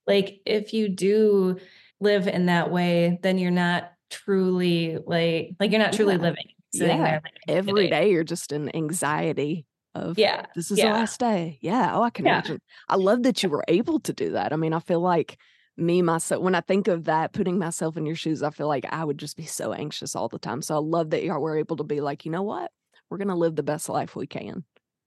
like 0.07 0.41
if 0.45 0.73
you 0.73 0.89
do 0.89 1.59
live 1.99 2.27
in 2.27 2.47
that 2.47 2.71
way, 2.71 3.19
then 3.21 3.37
you're 3.37 3.51
not 3.51 3.91
truly 4.09 4.97
like 5.05 5.51
like 5.59 5.71
you're 5.71 5.79
not 5.79 5.93
truly 5.93 6.15
Yeah. 6.15 6.21
living 6.21 6.45
Yeah. 6.73 7.19
like, 7.23 7.33
Every 7.47 7.87
day 7.89 8.11
you're 8.11 8.23
just 8.23 8.51
in 8.51 8.73
anxiety 8.75 9.65
of 9.95 10.17
Yeah. 10.17 10.45
this 10.55 10.71
is 10.71 10.79
the 10.79 10.87
last 10.89 11.19
day. 11.19 11.59
Yeah. 11.61 11.91
Oh, 11.95 12.01
I 12.03 12.09
can 12.09 12.25
Yeah. 12.25 12.33
imagine. 12.35 12.61
I 12.89 12.95
love 12.95 13.23
that 13.23 13.43
you 13.43 13.49
were 13.49 13.63
able 13.67 13.99
to 14.01 14.13
do 14.13 14.31
that. 14.31 14.53
I 14.53 14.55
mean, 14.55 14.73
I 14.73 14.79
feel 14.79 15.01
like 15.01 15.37
me, 15.77 16.01
myself, 16.01 16.41
when 16.41 16.55
I 16.55 16.61
think 16.61 16.87
of 16.87 17.05
that, 17.05 17.33
putting 17.33 17.57
myself 17.57 17.97
in 17.97 18.05
your 18.05 18.15
shoes, 18.15 18.43
I 18.43 18.49
feel 18.49 18.67
like 18.67 18.85
I 18.89 19.03
would 19.03 19.17
just 19.17 19.37
be 19.37 19.45
so 19.45 19.73
anxious 19.73 20.15
all 20.15 20.27
the 20.27 20.39
time. 20.39 20.61
So 20.61 20.75
I 20.75 20.79
love 20.79 21.11
that 21.11 21.23
y'all 21.23 21.41
were 21.41 21.57
able 21.57 21.77
to 21.77 21.83
be 21.83 22.01
like, 22.01 22.25
you 22.25 22.31
know 22.31 22.43
what? 22.43 22.71
We're 23.09 23.17
going 23.17 23.29
to 23.29 23.35
live 23.35 23.55
the 23.55 23.63
best 23.63 23.89
life 23.89 24.15
we 24.15 24.27
can. 24.27 24.63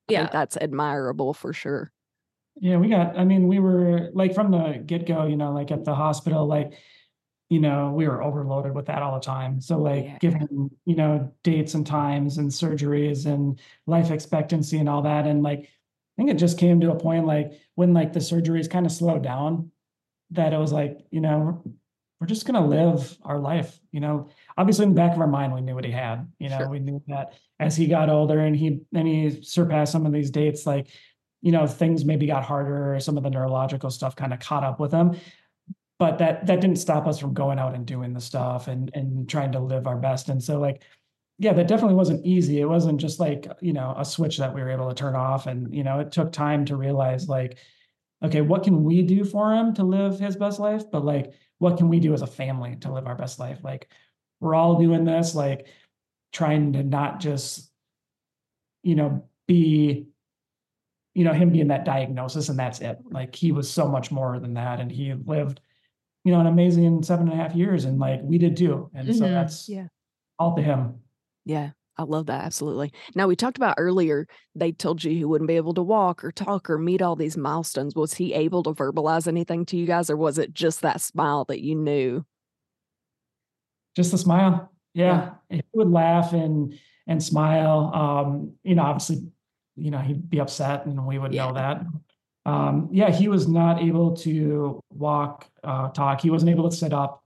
I 0.08 0.12
Yeah. 0.12 0.18
think 0.20 0.32
that's 0.32 0.56
admirable 0.56 1.34
for 1.34 1.52
sure. 1.52 1.92
Yeah, 2.56 2.76
we 2.76 2.88
got, 2.88 3.18
I 3.18 3.24
mean, 3.24 3.48
we 3.48 3.58
were 3.58 4.10
like 4.14 4.34
from 4.34 4.50
the 4.50 4.82
get-go, 4.84 5.26
you 5.26 5.36
know, 5.36 5.52
like 5.52 5.70
at 5.70 5.84
the 5.84 5.94
hospital, 5.94 6.46
like, 6.46 6.74
you 7.50 7.60
know, 7.60 7.92
we 7.92 8.06
were 8.08 8.22
overloaded 8.22 8.74
with 8.74 8.86
that 8.86 9.02
all 9.02 9.14
the 9.14 9.24
time. 9.24 9.60
So 9.60 9.78
like 9.78 10.04
Yeah. 10.04 10.18
given, 10.18 10.70
you 10.84 10.96
know, 10.96 11.32
dates 11.42 11.74
and 11.74 11.86
times 11.86 12.38
and 12.38 12.50
surgeries 12.50 13.26
and 13.26 13.60
life 13.86 14.10
expectancy 14.10 14.78
and 14.78 14.88
all 14.88 15.02
that. 15.02 15.26
And 15.26 15.42
like, 15.42 15.60
I 15.60 15.68
think 16.16 16.30
it 16.30 16.38
just 16.38 16.58
came 16.58 16.80
to 16.80 16.92
a 16.92 16.98
point 16.98 17.26
like 17.26 17.52
when 17.74 17.92
like 17.92 18.12
the 18.12 18.20
surgeries 18.20 18.70
kind 18.70 18.86
of 18.86 18.92
slowed 18.92 19.22
down, 19.22 19.70
that 20.34 20.52
it 20.52 20.58
was 20.58 20.72
like, 20.72 20.98
you 21.10 21.20
know, 21.20 21.62
we're 22.20 22.26
just 22.26 22.46
gonna 22.46 22.66
live 22.66 23.16
our 23.22 23.38
life, 23.38 23.78
you 23.92 24.00
know. 24.00 24.28
Obviously 24.56 24.84
in 24.84 24.90
the 24.90 24.94
back 24.94 25.14
of 25.14 25.20
our 25.20 25.26
mind, 25.26 25.54
we 25.54 25.60
knew 25.60 25.74
what 25.74 25.84
he 25.84 25.90
had, 25.90 26.30
you 26.38 26.48
know, 26.48 26.58
Sure. 26.58 26.68
we 26.68 26.78
knew 26.78 27.02
that 27.08 27.34
as 27.60 27.76
he 27.76 27.86
got 27.86 28.08
older 28.10 28.38
and 28.40 28.56
he 28.56 28.80
and 28.94 29.06
he 29.08 29.42
surpassed 29.42 29.92
some 29.92 30.06
of 30.06 30.12
these 30.12 30.30
dates, 30.30 30.66
like 30.66 30.88
you 31.42 31.52
know 31.52 31.66
things 31.66 32.06
maybe 32.06 32.26
got 32.26 32.42
harder 32.42 32.98
some 32.98 33.18
of 33.18 33.22
the 33.22 33.28
neurological 33.30 33.90
stuff 33.90 34.16
kind 34.16 34.32
of 34.32 34.40
caught 34.40 34.64
up 34.64 34.80
with 34.80 34.90
him 34.90 35.14
but 35.98 36.16
that 36.16 36.46
that 36.46 36.60
didn't 36.62 36.78
stop 36.78 37.06
us 37.06 37.18
from 37.18 37.34
going 37.34 37.58
out 37.58 37.74
and 37.74 37.84
doing 37.86 38.14
the 38.14 38.20
stuff 38.20 38.66
and 38.66 38.90
and 38.94 39.28
trying 39.28 39.52
to 39.52 39.60
live 39.60 39.86
our 39.86 39.96
best 39.98 40.30
and 40.30 40.42
so 40.42 40.58
like 40.58 40.82
yeah 41.38 41.52
that 41.52 41.68
definitely 41.68 41.94
wasn't 41.94 42.24
easy 42.24 42.60
it 42.60 42.64
wasn't 42.64 42.98
just 42.98 43.20
like 43.20 43.46
you 43.60 43.74
know 43.74 43.94
a 43.98 44.04
switch 44.06 44.38
that 44.38 44.54
we 44.54 44.62
were 44.62 44.70
able 44.70 44.88
to 44.88 44.94
turn 44.94 45.14
off 45.14 45.46
and 45.46 45.72
you 45.74 45.84
know 45.84 46.00
it 46.00 46.10
took 46.10 46.32
time 46.32 46.64
to 46.64 46.76
realize 46.76 47.28
like 47.28 47.58
okay 48.24 48.40
what 48.40 48.64
can 48.64 48.82
we 48.82 49.02
do 49.02 49.24
for 49.24 49.52
him 49.54 49.74
to 49.74 49.84
live 49.84 50.18
his 50.18 50.34
best 50.36 50.58
life 50.58 50.90
but 50.90 51.04
like 51.04 51.32
what 51.58 51.76
can 51.76 51.88
we 51.88 52.00
do 52.00 52.12
as 52.14 52.22
a 52.22 52.26
family 52.26 52.74
to 52.76 52.90
live 52.92 53.06
our 53.06 53.14
best 53.14 53.38
life 53.38 53.58
like 53.62 53.88
we're 54.40 54.54
all 54.54 54.78
doing 54.80 55.04
this 55.04 55.34
like 55.34 55.66
trying 56.32 56.72
to 56.72 56.82
not 56.82 57.20
just 57.20 57.70
you 58.82 58.94
know 58.94 59.28
be 59.46 60.06
you 61.14 61.22
know 61.24 61.32
him 61.32 61.50
being 61.50 61.68
that 61.68 61.84
diagnosis 61.84 62.48
and 62.48 62.58
that's 62.58 62.80
it 62.80 62.98
like 63.10 63.34
he 63.36 63.52
was 63.52 63.70
so 63.70 63.86
much 63.86 64.10
more 64.10 64.40
than 64.40 64.54
that 64.54 64.80
and 64.80 64.90
he 64.90 65.12
lived 65.26 65.60
you 66.24 66.32
know 66.32 66.40
an 66.40 66.46
amazing 66.46 67.02
seven 67.02 67.28
and 67.28 67.38
a 67.38 67.42
half 67.42 67.54
years 67.54 67.84
and 67.84 67.98
like 67.98 68.20
we 68.22 68.38
did 68.38 68.56
too 68.56 68.90
and 68.94 69.14
so 69.14 69.24
Mhm. 69.24 69.30
that's 69.34 69.68
Yeah. 69.68 69.86
all 70.38 70.56
to 70.56 70.62
him 70.62 71.00
Yeah. 71.44 71.70
I 71.96 72.02
love 72.02 72.26
that. 72.26 72.44
Absolutely. 72.44 72.92
Now, 73.14 73.28
we 73.28 73.36
talked 73.36 73.56
about 73.56 73.76
earlier, 73.78 74.26
they 74.54 74.72
told 74.72 75.04
you 75.04 75.12
he 75.12 75.24
wouldn't 75.24 75.48
be 75.48 75.56
able 75.56 75.74
to 75.74 75.82
walk 75.82 76.24
or 76.24 76.32
talk 76.32 76.68
or 76.68 76.76
meet 76.78 77.02
all 77.02 77.14
these 77.16 77.36
milestones. 77.36 77.94
Was 77.94 78.14
he 78.14 78.34
able 78.34 78.62
to 78.64 78.72
verbalize 78.72 79.28
anything 79.28 79.64
to 79.66 79.76
you 79.76 79.86
guys, 79.86 80.10
or 80.10 80.16
was 80.16 80.38
it 80.38 80.52
just 80.54 80.82
that 80.82 81.00
smile 81.00 81.44
that 81.46 81.62
you 81.62 81.76
knew? 81.76 82.24
just 83.96 84.12
a 84.12 84.18
smile 84.18 84.70
yeah, 84.96 85.34
he 85.50 85.60
would 85.72 85.90
laugh 85.90 86.32
and 86.32 86.78
and 87.06 87.22
smile 87.22 87.90
um 87.94 88.52
you 88.62 88.74
know 88.74 88.82
obviously 88.82 89.26
you 89.76 89.90
know 89.90 89.98
he'd 89.98 90.30
be 90.30 90.40
upset 90.40 90.86
and 90.86 91.04
we 91.06 91.18
would 91.18 91.32
Yeah. 91.32 91.46
know 91.46 91.52
that 91.54 91.84
um 92.46 92.88
yeah 92.92 93.10
he 93.10 93.28
was 93.28 93.48
not 93.48 93.82
able 93.82 94.16
to 94.16 94.80
walk 94.90 95.48
uh 95.64 95.88
talk 95.90 96.20
he 96.20 96.30
wasn't 96.30 96.50
able 96.50 96.68
to 96.70 96.76
sit 96.76 96.92
up 96.92 97.24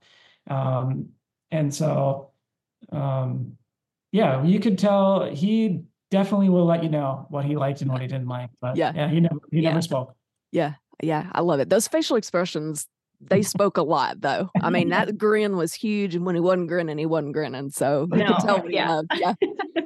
um 0.49 1.09
and 1.51 1.73
so 1.73 2.31
um 2.91 3.57
yeah 4.11 4.43
you 4.43 4.59
could 4.59 4.77
tell 4.77 5.25
he 5.25 5.83
definitely 6.11 6.49
will 6.49 6.65
let 6.65 6.83
you 6.83 6.89
know 6.89 7.25
what 7.29 7.45
he 7.45 7.55
liked 7.55 7.81
and 7.81 7.91
what 7.91 8.01
he 8.01 8.07
didn't 8.07 8.27
like 8.27 8.49
but 8.61 8.75
Yeah. 8.75 8.91
yeah 8.95 9.07
he 9.09 9.19
never 9.19 9.35
he 9.51 9.59
Yeah. 9.61 9.69
never 9.69 9.81
spoke 9.81 10.15
Yeah. 10.51 10.73
Yeah. 11.01 11.29
I 11.31 11.41
love 11.41 11.59
it. 11.61 11.69
Those 11.69 11.87
facial 11.87 12.17
expressions, 12.17 12.87
they 13.21 13.41
spoke 13.55 13.77
a 13.77 13.83
lot 13.83 14.19
though. 14.21 14.49
I 14.61 14.69
mean, 14.69 14.89
that 14.89 15.17
grin 15.17 15.55
was 15.55 15.73
huge. 15.73 16.13
And 16.15 16.25
when 16.25 16.35
he 16.35 16.41
wasn't 16.41 16.67
grinning, 16.67 16.97
he 16.97 17.05
wasn't 17.05 17.33
grinning. 17.33 17.69
So 17.69 18.07
you 18.11 18.17
No, 18.17 18.25
could 18.33 18.39
tell 18.45 18.63
me 18.63 18.73
yeah. 18.73 18.89
love. 18.95 19.05
Yeah. 19.15 19.33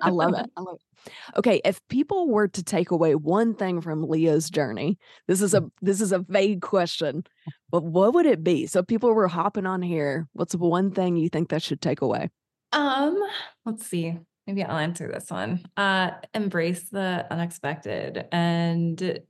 I 0.02 0.10
love 0.10 0.34
it. 0.34 0.50
I 0.58 0.62
love 0.62 0.78
it. 1.06 1.12
Okay. 1.38 1.62
If 1.66 1.80
people 1.90 2.30
were 2.30 2.48
to 2.48 2.64
take 2.64 2.90
away 2.92 3.14
one 3.14 3.54
thing 3.54 3.82
from 3.82 4.08
Leo's 4.08 4.50
journey, 4.50 4.98
this 5.28 5.42
is 5.42 5.54
a 5.54 5.64
this 5.82 6.00
is 6.02 6.12
a 6.14 6.20
vague 6.30 6.62
question, 6.62 7.26
but 7.70 7.84
what 7.84 8.14
would 8.16 8.26
it 8.26 8.42
be? 8.44 8.66
So 8.68 8.80
if 8.80 8.88
people 8.88 9.14
were 9.14 9.28
hopping 9.28 9.66
on 9.68 9.82
here. 9.84 10.28
What's 10.34 10.54
the 10.54 10.58
one 10.60 10.92
thing 10.92 11.18
you 11.18 11.30
think 11.30 11.50
they 11.50 11.60
should 11.60 11.82
take 11.82 12.02
away? 12.02 12.30
Um, 12.74 13.22
let's 13.66 13.86
see. 13.86 14.18
Maybe 14.48 14.64
I'll 14.64 14.78
answer 14.78 15.08
this 15.08 15.30
one. 15.30 15.64
Uh, 15.78 16.12
embrace 16.34 16.90
the 16.90 17.26
unexpected 17.32 18.26
and 18.32 19.22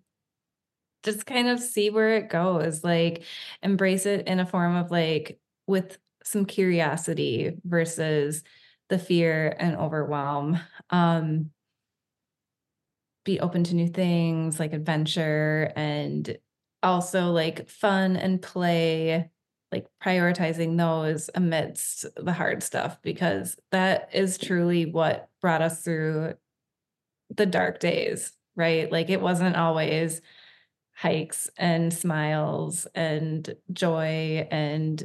just 1.04 1.26
kind 1.26 1.50
of 1.50 1.60
see 1.60 1.90
where 1.90 2.16
it 2.16 2.30
goes. 2.30 2.84
Like 2.84 3.24
embrace 3.62 4.06
it 4.06 4.28
in 4.28 4.40
a 4.40 4.46
form 4.46 4.76
of 4.76 4.90
like 4.90 5.40
with 5.68 5.98
some 6.24 6.46
curiosity 6.46 7.58
versus 7.66 8.44
the 8.90 8.98
fear 8.98 9.56
and 9.60 9.76
overwhelm. 9.76 10.60
Um, 10.90 11.52
be 13.26 13.40
open 13.40 13.64
to 13.66 13.76
new 13.76 13.88
things 13.88 14.60
like 14.60 14.74
adventure 14.74 15.72
and 15.76 16.38
also 16.82 17.32
like 17.32 17.70
fun 17.70 18.18
and 18.18 18.42
play 18.42 19.30
like 19.74 19.88
prioritizing 20.04 20.78
those 20.78 21.32
amidst 21.34 22.06
the 22.16 22.32
hard 22.32 22.62
stuff 22.62 23.00
because 23.02 23.58
that 23.72 24.08
is 24.14 24.38
truly 24.38 24.86
what 24.86 25.30
brought 25.42 25.64
us 25.64 25.84
through 25.84 26.36
the 27.36 27.48
dark 27.48 27.80
days, 27.80 28.34
right? 28.56 28.92
Like 28.92 29.10
it 29.10 29.20
wasn't 29.20 29.56
always 29.56 30.22
hikes 30.94 31.50
and 31.58 31.92
smiles 31.92 32.86
and 32.94 33.52
joy 33.72 34.48
and 34.52 35.04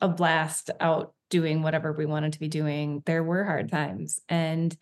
a 0.00 0.06
blast 0.06 0.70
out 0.78 1.12
doing 1.30 1.62
whatever 1.62 1.92
we 1.92 2.06
wanted 2.06 2.34
to 2.34 2.40
be 2.40 2.46
doing. 2.46 3.02
There 3.06 3.24
were 3.24 3.42
hard 3.42 3.72
times 3.72 4.20
and 4.28 4.76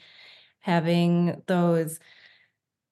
having 0.61 1.41
those 1.47 1.99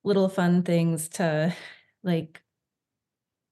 little 0.02 0.30
fun 0.30 0.62
things 0.62 1.10
to 1.10 1.54
like 2.02 2.40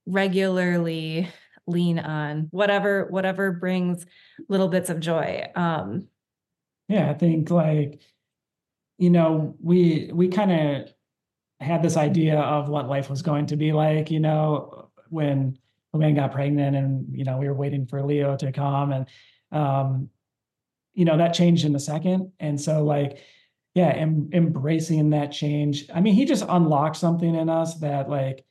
regularly 0.06 1.28
lean 1.66 1.98
on 1.98 2.48
whatever 2.50 3.06
whatever 3.06 3.52
brings 3.52 4.04
little 4.48 4.68
bits 4.68 4.90
of 4.90 5.00
joy 5.00 5.42
um 5.54 6.06
Yeah, 6.88 7.10
I 7.10 7.14
think 7.14 7.50
like, 7.50 8.00
you 8.98 9.10
know, 9.10 9.56
we 9.60 10.10
we 10.12 10.28
kind 10.28 10.52
of 10.52 10.92
had 11.60 11.82
this 11.82 11.96
idea 11.96 12.38
of 12.38 12.68
what 12.68 12.88
life 12.88 13.08
was 13.08 13.22
going 13.22 13.46
to 13.46 13.56
be 13.56 13.72
like, 13.72 14.10
you 14.10 14.20
know, 14.20 14.90
when 15.08 15.58
Lewann 15.94 16.16
got 16.16 16.32
pregnant 16.32 16.76
and, 16.76 17.06
you 17.16 17.24
know, 17.24 17.38
we 17.38 17.48
were 17.48 17.54
waiting 17.54 17.86
for 17.86 18.02
Leo 18.02 18.36
to 18.36 18.52
come 18.52 18.92
and 18.92 19.06
um, 19.52 20.10
you 20.92 21.04
know, 21.04 21.16
that 21.16 21.34
changed 21.34 21.64
in 21.64 21.74
a 21.74 21.80
second. 21.80 22.32
And 22.38 22.60
so 22.60 22.84
like, 22.84 23.18
yeah, 23.74 23.90
em- 23.90 24.30
embracing 24.32 25.10
that 25.10 25.32
change. 25.32 25.86
I 25.92 26.00
mean, 26.00 26.14
he 26.14 26.24
just 26.24 26.44
unlocked 26.48 26.96
something 26.96 27.34
in 27.34 27.48
us 27.48 27.76
that 27.80 28.08
like 28.08 28.44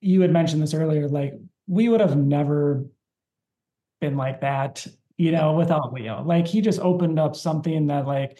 you 0.00 0.20
had 0.22 0.32
mentioned 0.32 0.62
this 0.62 0.74
earlier, 0.74 1.08
like 1.08 1.34
we 1.66 1.88
would 1.88 2.00
have 2.00 2.16
never 2.16 2.84
been 4.00 4.16
like 4.16 4.40
that, 4.42 4.86
you 5.16 5.32
know, 5.32 5.54
without 5.54 5.92
Leo. 5.92 6.22
Like 6.22 6.46
he 6.46 6.60
just 6.60 6.80
opened 6.80 7.18
up 7.18 7.36
something 7.36 7.86
that 7.86 8.06
like, 8.06 8.38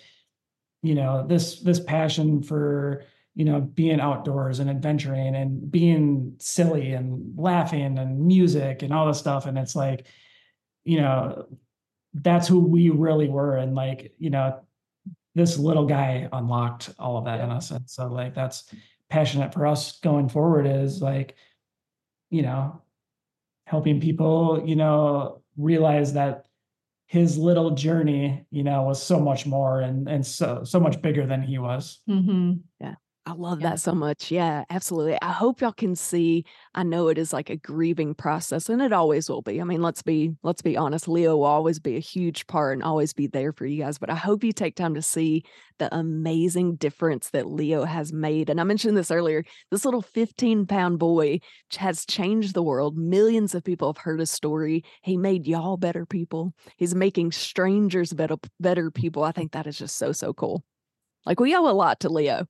you 0.83 0.95
know, 0.95 1.27
this 1.27 1.61
this 1.61 1.81
passion 1.81 2.43
for, 2.43 3.05
you 3.35 3.45
know, 3.45 3.61
being 3.61 4.01
outdoors 4.01 4.59
and 4.59 4.69
adventuring 4.69 5.35
and 5.35 5.71
being 5.71 6.35
silly 6.39 6.93
and 6.93 7.35
laughing 7.37 7.99
and 7.99 8.27
music 8.27 8.83
and 8.83 8.93
all 8.93 9.07
this 9.07 9.19
stuff. 9.19 9.47
And 9.47 9.59
it's 9.59 9.75
like, 9.75 10.07
you 10.85 11.01
know, 11.01 11.47
that's 12.13 12.47
who 12.47 12.61
we 12.61 12.91
really 12.91 13.29
were. 13.29 13.57
And 13.57 13.75
like, 13.75 14.13
you 14.19 14.31
know, 14.31 14.61
this 15.35 15.59
little 15.59 15.87
guy 15.87 16.29
unlocked 16.33 16.91
all 16.99 17.17
of 17.17 17.25
that 17.25 17.41
in 17.41 17.51
us. 17.51 17.71
And 17.71 17.89
so 17.89 18.07
like 18.07 18.35
that's 18.35 18.65
passionate 19.09 19.53
for 19.53 19.67
us 19.67 19.99
going 20.01 20.29
forward 20.29 20.67
is 20.67 21.03
like, 21.03 21.35
you 22.31 22.43
know, 22.43 22.83
helping 23.75 24.01
people, 24.01 24.63
you 24.65 24.77
know, 24.77 25.43
realize 25.57 26.13
that 26.13 26.47
his 27.07 27.37
little 27.37 27.73
journey, 27.73 28.47
you 28.53 28.63
know, 28.63 28.83
was 28.83 29.03
so 29.03 29.19
much 29.19 29.47
more 29.47 29.81
and 29.81 30.09
and 30.09 30.25
so 30.25 30.63
so 30.63 30.79
much 30.79 31.03
bigger 31.03 31.27
than 31.27 31.43
he 31.43 31.59
was. 31.59 31.99
Mm-hmm. 32.09 32.53
I 33.27 33.33
love 33.33 33.63
Yeah. 33.63 33.71
that 33.71 33.81
so 33.81 33.95
much. 33.95 34.31
Yeah, 34.31 34.65
absolutely. 34.69 35.17
I 35.23 35.33
hope 35.33 35.63
y'all 35.63 35.73
can 35.73 35.97
see. 35.97 36.45
I 36.75 36.83
know 36.83 37.09
it 37.09 37.17
is 37.17 37.33
like 37.33 37.49
a 37.49 37.57
grieving 37.57 38.15
process 38.15 38.69
and 38.69 38.83
it 38.83 38.93
always 38.93 39.31
will 39.31 39.41
be. 39.41 39.63
I 39.63 39.65
mean, 39.65 39.81
let's 39.81 40.03
be 40.03 40.35
let's 40.43 40.61
be 40.61 40.77
honest. 40.77 41.09
Leo 41.09 41.37
will 41.39 41.45
always 41.45 41.79
be 41.79 41.97
a 41.97 42.01
huge 42.01 42.47
part 42.47 42.75
and 42.75 42.83
always 42.83 43.15
be 43.15 43.27
there 43.27 43.53
for 43.55 43.65
you 43.65 43.83
guys, 43.83 43.97
but 43.97 44.11
I 44.11 44.15
hope 44.15 44.45
you 44.45 44.53
take 44.53 44.77
time 44.77 44.95
to 44.95 45.01
see 45.01 45.43
the 45.79 45.95
amazing 45.97 46.77
difference 46.77 47.31
that 47.31 47.49
Leo 47.49 47.85
has 47.85 48.13
made. 48.13 48.51
And 48.51 48.61
I 48.61 48.65
mentioned 48.65 48.97
this 48.97 49.11
earlier. 49.11 49.43
This 49.71 49.87
little 49.87 50.03
15-pound 50.03 50.99
boy 50.99 51.41
has 51.79 52.05
changed 52.05 52.53
the 52.53 52.63
world. 52.63 52.99
Millions 52.99 53.55
of 53.55 53.65
people 53.65 53.89
have 53.91 54.03
heard 54.03 54.21
his 54.21 54.31
story. 54.31 54.85
He 55.01 55.17
made 55.17 55.47
y'all 55.47 55.79
better 55.79 56.05
people. 56.05 56.53
He's 56.77 56.95
making 56.95 57.33
strangers 57.33 58.13
better 58.13 58.37
better 58.61 58.91
people. 58.91 59.25
I 59.25 59.33
think 59.33 59.53
that 59.53 59.67
is 59.67 59.79
just 59.79 59.97
so 59.97 60.13
so 60.13 60.35
cool. 60.35 60.63
Like 61.25 61.41
we 61.41 61.55
owe 61.57 61.71
a 61.71 61.73
lot 61.73 62.01
to 62.01 62.11
Leo. 62.11 62.47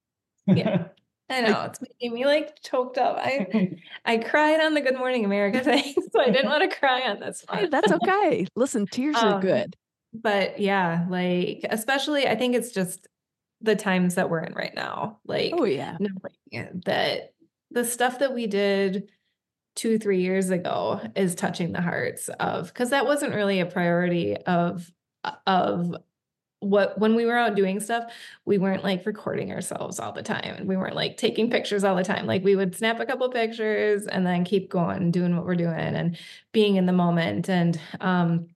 Yeah. 0.46 0.88
i 1.30 1.40
know 1.40 1.64
it's 1.64 1.80
making 1.80 2.12
me 2.14 2.26
like 2.26 2.60
choked 2.62 2.98
up 2.98 3.16
i 3.18 3.70
i 4.04 4.18
cried 4.18 4.60
on 4.60 4.74
the 4.74 4.80
good 4.82 4.96
morning 4.96 5.24
america 5.24 5.60
thing 5.60 5.94
so 6.12 6.20
i 6.20 6.26
didn't 6.30 6.50
want 6.50 6.68
to 6.70 6.76
cry 6.76 7.02
on 7.08 7.20
this 7.20 7.44
one 7.48 7.70
that's 7.70 7.90
okay. 7.92 8.46
Listen, 8.54 8.86
tears 8.86 9.16
are 9.16 9.34
Um, 9.36 9.40
good. 9.40 9.74
but 10.12 10.60
yeah 10.60 11.06
like 11.08 11.60
especially 11.70 12.26
i 12.28 12.34
think 12.34 12.54
it's 12.54 12.72
just 12.72 13.06
the 13.62 13.74
times 13.74 14.16
that 14.16 14.28
we're 14.28 14.40
in 14.44 14.52
right 14.52 14.74
now 14.74 15.18
like 15.24 15.52
Oh 15.56 15.64
yeah. 15.64 15.96
that 16.84 17.32
the 17.70 17.84
stuff 17.84 18.18
that 18.18 18.34
we 18.34 18.46
did 18.46 19.08
two 19.76 19.98
three 19.98 20.20
years 20.20 20.50
ago 20.50 21.00
is 21.16 21.34
touching 21.34 21.72
the 21.72 21.80
hearts 21.80 22.28
of 22.38 22.66
because 22.68 22.90
that 22.90 23.06
wasn't 23.06 23.34
really 23.34 23.60
a 23.60 23.66
priority 23.66 24.36
of 24.36 24.90
of 25.46 25.96
what 26.64 26.98
when 26.98 27.14
we 27.14 27.24
were 27.26 27.36
out 27.36 27.54
doing 27.54 27.80
stuff 27.80 28.04
we 28.44 28.58
weren't 28.58 28.84
like 28.84 29.04
recording 29.06 29.52
ourselves 29.52 29.98
all 30.00 30.12
the 30.12 30.22
time. 30.22 30.54
And 30.56 30.68
we 30.68 30.76
weren't 30.76 30.96
like 30.96 31.16
taking 31.16 31.50
pictures 31.50 31.84
all 31.84 31.96
the 31.96 32.04
time. 32.04 32.26
Like 32.26 32.44
we 32.44 32.56
would 32.56 32.74
snap 32.74 33.00
a 33.00 33.06
couple 33.06 33.28
pictures 33.28 34.06
and 34.06 34.26
then 34.26 34.44
keep 34.44 34.70
going 34.70 35.10
doing 35.10 35.36
what 35.36 35.46
we're 35.46 35.54
doing 35.54 35.74
and 35.74 36.18
being 36.52 36.76
in 36.76 36.86
the 36.86 36.92
moment. 36.92 37.48
And 37.48 37.78
um 38.00 38.48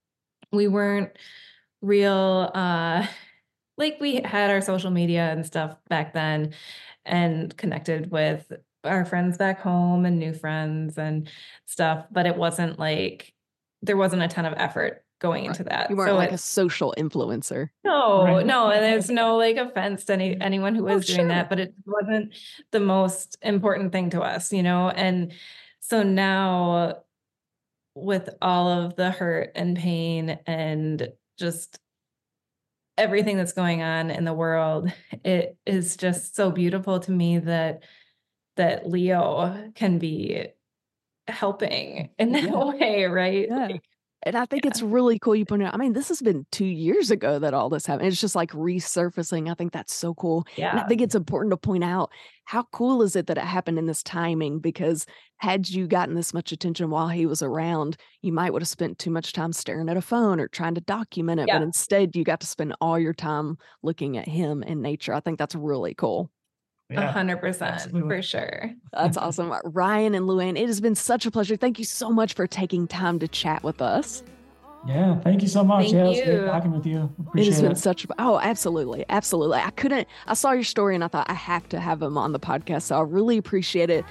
we 0.53 0.68
weren't 0.68 1.11
real 1.81 2.51
uh 2.55 3.07
like 3.77 3.99
we 4.01 4.21
had 4.25 4.51
our 4.51 4.61
social 4.61 4.90
media 4.90 5.31
and 5.31 5.47
stuff 5.47 5.77
back 5.88 6.12
then 6.12 6.55
and 7.05 7.57
connected 7.57 8.11
with 8.11 8.53
our 8.85 9.05
friends 9.05 9.37
back 9.38 9.61
home 9.61 10.05
and 10.05 10.18
new 10.18 10.33
friends 10.33 10.99
and 10.99 11.31
stuff 11.66 12.07
but 12.11 12.27
it 12.27 12.37
wasn't 12.37 12.79
like 12.79 13.33
there 13.83 13.97
wasn't 13.97 14.23
a 14.23 14.29
ton 14.29 14.47
of 14.47 14.55
effort 14.57 15.05
going 15.18 15.42
Right. 15.44 15.50
into 15.50 15.64
that 15.64 15.90
You 15.90 15.96
weren't 15.96 16.11
so 16.11 16.16
like 16.16 16.33
a 16.33 16.38
social 16.38 16.94
influencer. 16.98 17.70
no, 17.85 18.24
Right. 18.24 18.46
no, 18.46 18.70
and 18.70 18.83
there's 18.85 19.11
no 19.11 19.37
like 19.37 19.57
offense 19.57 20.04
to 20.07 20.12
any 20.14 20.40
anyone 20.40 20.74
who 20.74 20.88
Oh, 20.88 20.94
was 20.96 21.07
doing 21.07 21.18
sure. 21.20 21.28
that, 21.28 21.48
but 21.48 21.59
it 21.61 21.74
wasn't 21.87 22.35
the 22.70 22.81
most 22.81 23.37
important 23.42 23.92
thing 23.92 24.11
to 24.11 24.22
us, 24.22 24.52
you 24.52 24.62
know. 24.62 24.90
And 24.90 25.33
so 25.81 26.02
now 26.02 27.02
with 27.94 28.31
all 28.40 28.68
of 28.68 28.94
the 28.96 29.11
hurt 29.11 29.52
and 29.57 29.76
pain 29.76 30.38
and 30.46 31.09
just 31.38 31.78
everything 32.96 33.37
that's 33.37 33.52
going 33.52 33.83
on 33.83 34.11
in 34.11 34.24
the 34.24 34.33
world, 34.35 34.92
it 35.24 35.57
is 35.66 35.96
just 35.96 36.35
so 36.37 36.50
beautiful 36.50 37.00
to 37.00 37.11
me 37.12 37.38
that 37.38 37.83
that 38.57 38.88
Leo 38.88 39.70
can 39.76 39.98
be 39.98 40.46
helping 41.28 42.11
in 42.18 42.33
that 42.33 42.44
Yeah. 42.44 42.64
way, 42.72 43.04
right? 43.04 43.46
Yeah. 43.48 43.66
Like, 43.68 43.83
And 44.28 44.36
I 44.36 44.44
think 44.44 44.66
it's 44.66 44.82
really 44.82 45.18
cool 45.18 45.34
you 45.34 45.46
pointed 45.46 45.68
out. 45.68 45.74
I 45.74 45.78
mean, 45.78 45.94
this 45.94 46.08
has 46.08 46.20
been 46.20 46.44
two 46.52 46.66
years 46.66 47.10
ago 47.10 47.38
that 47.38 47.54
all 47.54 47.70
this 47.70 47.86
happened. 47.86 48.08
It's 48.08 48.20
just 48.20 48.34
like 48.34 48.50
resurfacing. 48.50 49.50
I 49.50 49.54
think 49.54 49.72
that's 49.72 49.94
so 49.94 50.12
cool. 50.12 50.44
And 50.56 50.58
yeah. 50.58 50.82
I 50.84 50.86
think 50.86 51.00
it's 51.00 51.14
important 51.14 51.50
to 51.52 51.56
point 51.56 51.82
out 51.82 52.10
how 52.44 52.64
cool 52.72 53.00
is 53.00 53.16
it 53.16 53.26
that 53.28 53.38
it 53.38 53.44
happened 53.44 53.78
in 53.78 53.86
this 53.86 54.02
timing? 54.02 54.58
Because 54.58 55.06
had 55.38 55.70
you 55.70 55.86
gotten 55.86 56.14
this 56.14 56.34
much 56.34 56.52
attention 56.52 56.90
while 56.90 57.08
he 57.08 57.24
was 57.24 57.40
around, 57.40 57.96
you 58.20 58.32
might 58.32 58.52
would 58.52 58.60
have 58.60 58.68
spent 58.68 58.98
too 58.98 59.10
much 59.10 59.32
time 59.32 59.52
staring 59.52 59.88
at 59.88 59.96
a 59.96 60.02
phone 60.02 60.40
or 60.40 60.48
trying 60.48 60.74
to 60.74 60.82
document 60.82 61.40
it. 61.40 61.48
Yeah. 61.48 61.58
But 61.58 61.64
instead, 61.64 62.14
you 62.14 62.22
got 62.22 62.40
to 62.40 62.46
spend 62.46 62.74
all 62.82 62.98
your 62.98 63.14
time 63.14 63.56
looking 63.82 64.18
at 64.18 64.28
him 64.28 64.62
in 64.62 64.82
nature. 64.82 65.14
I 65.14 65.20
think 65.20 65.38
that's 65.38 65.54
really 65.54 65.94
cool. 65.94 66.30
A 66.90 66.94
Yeah. 66.94 67.12
hundred 67.12 67.37
percent 67.38 67.74
absolutely. 67.74 68.09
for 68.16 68.22
sure. 68.22 68.70
That's 68.92 69.16
awesome. 69.18 69.53
Ryan 69.64 70.14
and 70.14 70.27
Lewann, 70.27 70.59
it 70.59 70.66
has 70.66 70.81
been 70.81 70.94
such 70.94 71.27
a 71.27 71.31
pleasure. 71.31 71.57
Thank 71.57 71.79
you 71.79 71.85
so 71.85 72.09
much 72.11 72.33
for 72.35 72.46
taking 72.46 72.87
time 72.88 73.18
to 73.18 73.29
chat 73.29 73.62
with 73.62 73.83
us. 73.83 74.22
Yeah, 74.87 75.18
thank 75.20 75.42
you 75.42 75.48
so 75.48 75.64
much. 75.64 75.90
Thank 75.90 75.94
yeah, 75.94 76.05
it 76.05 76.09
was 76.09 76.20
great 76.20 76.46
talking 76.46 76.70
with 76.72 76.87
you. 76.87 76.96
It 76.96 77.01
has 77.01 77.27
Appreciate 77.27 77.62
been 77.62 77.72
it. 77.72 77.79
such 77.79 78.05
a, 78.05 78.09
oh, 78.20 78.38
absolutely. 78.38 79.05
Absolutely. 79.09 79.59
I 79.59 79.70
couldn't, 79.70 80.07
I 80.27 80.35
saw 80.35 80.53
your 80.53 80.62
story 80.64 80.94
and 80.94 81.03
I 81.05 81.09
thought 81.09 81.29
I 81.29 81.35
have 81.35 81.68
to 81.70 81.81
have 81.81 82.01
him 82.01 82.16
on 82.16 82.33
the 82.33 82.38
podcast. 82.40 82.83
So 82.83 82.96
I 82.96 83.03
really 83.03 83.37
appreciate 83.37 83.90
it. 83.90 84.05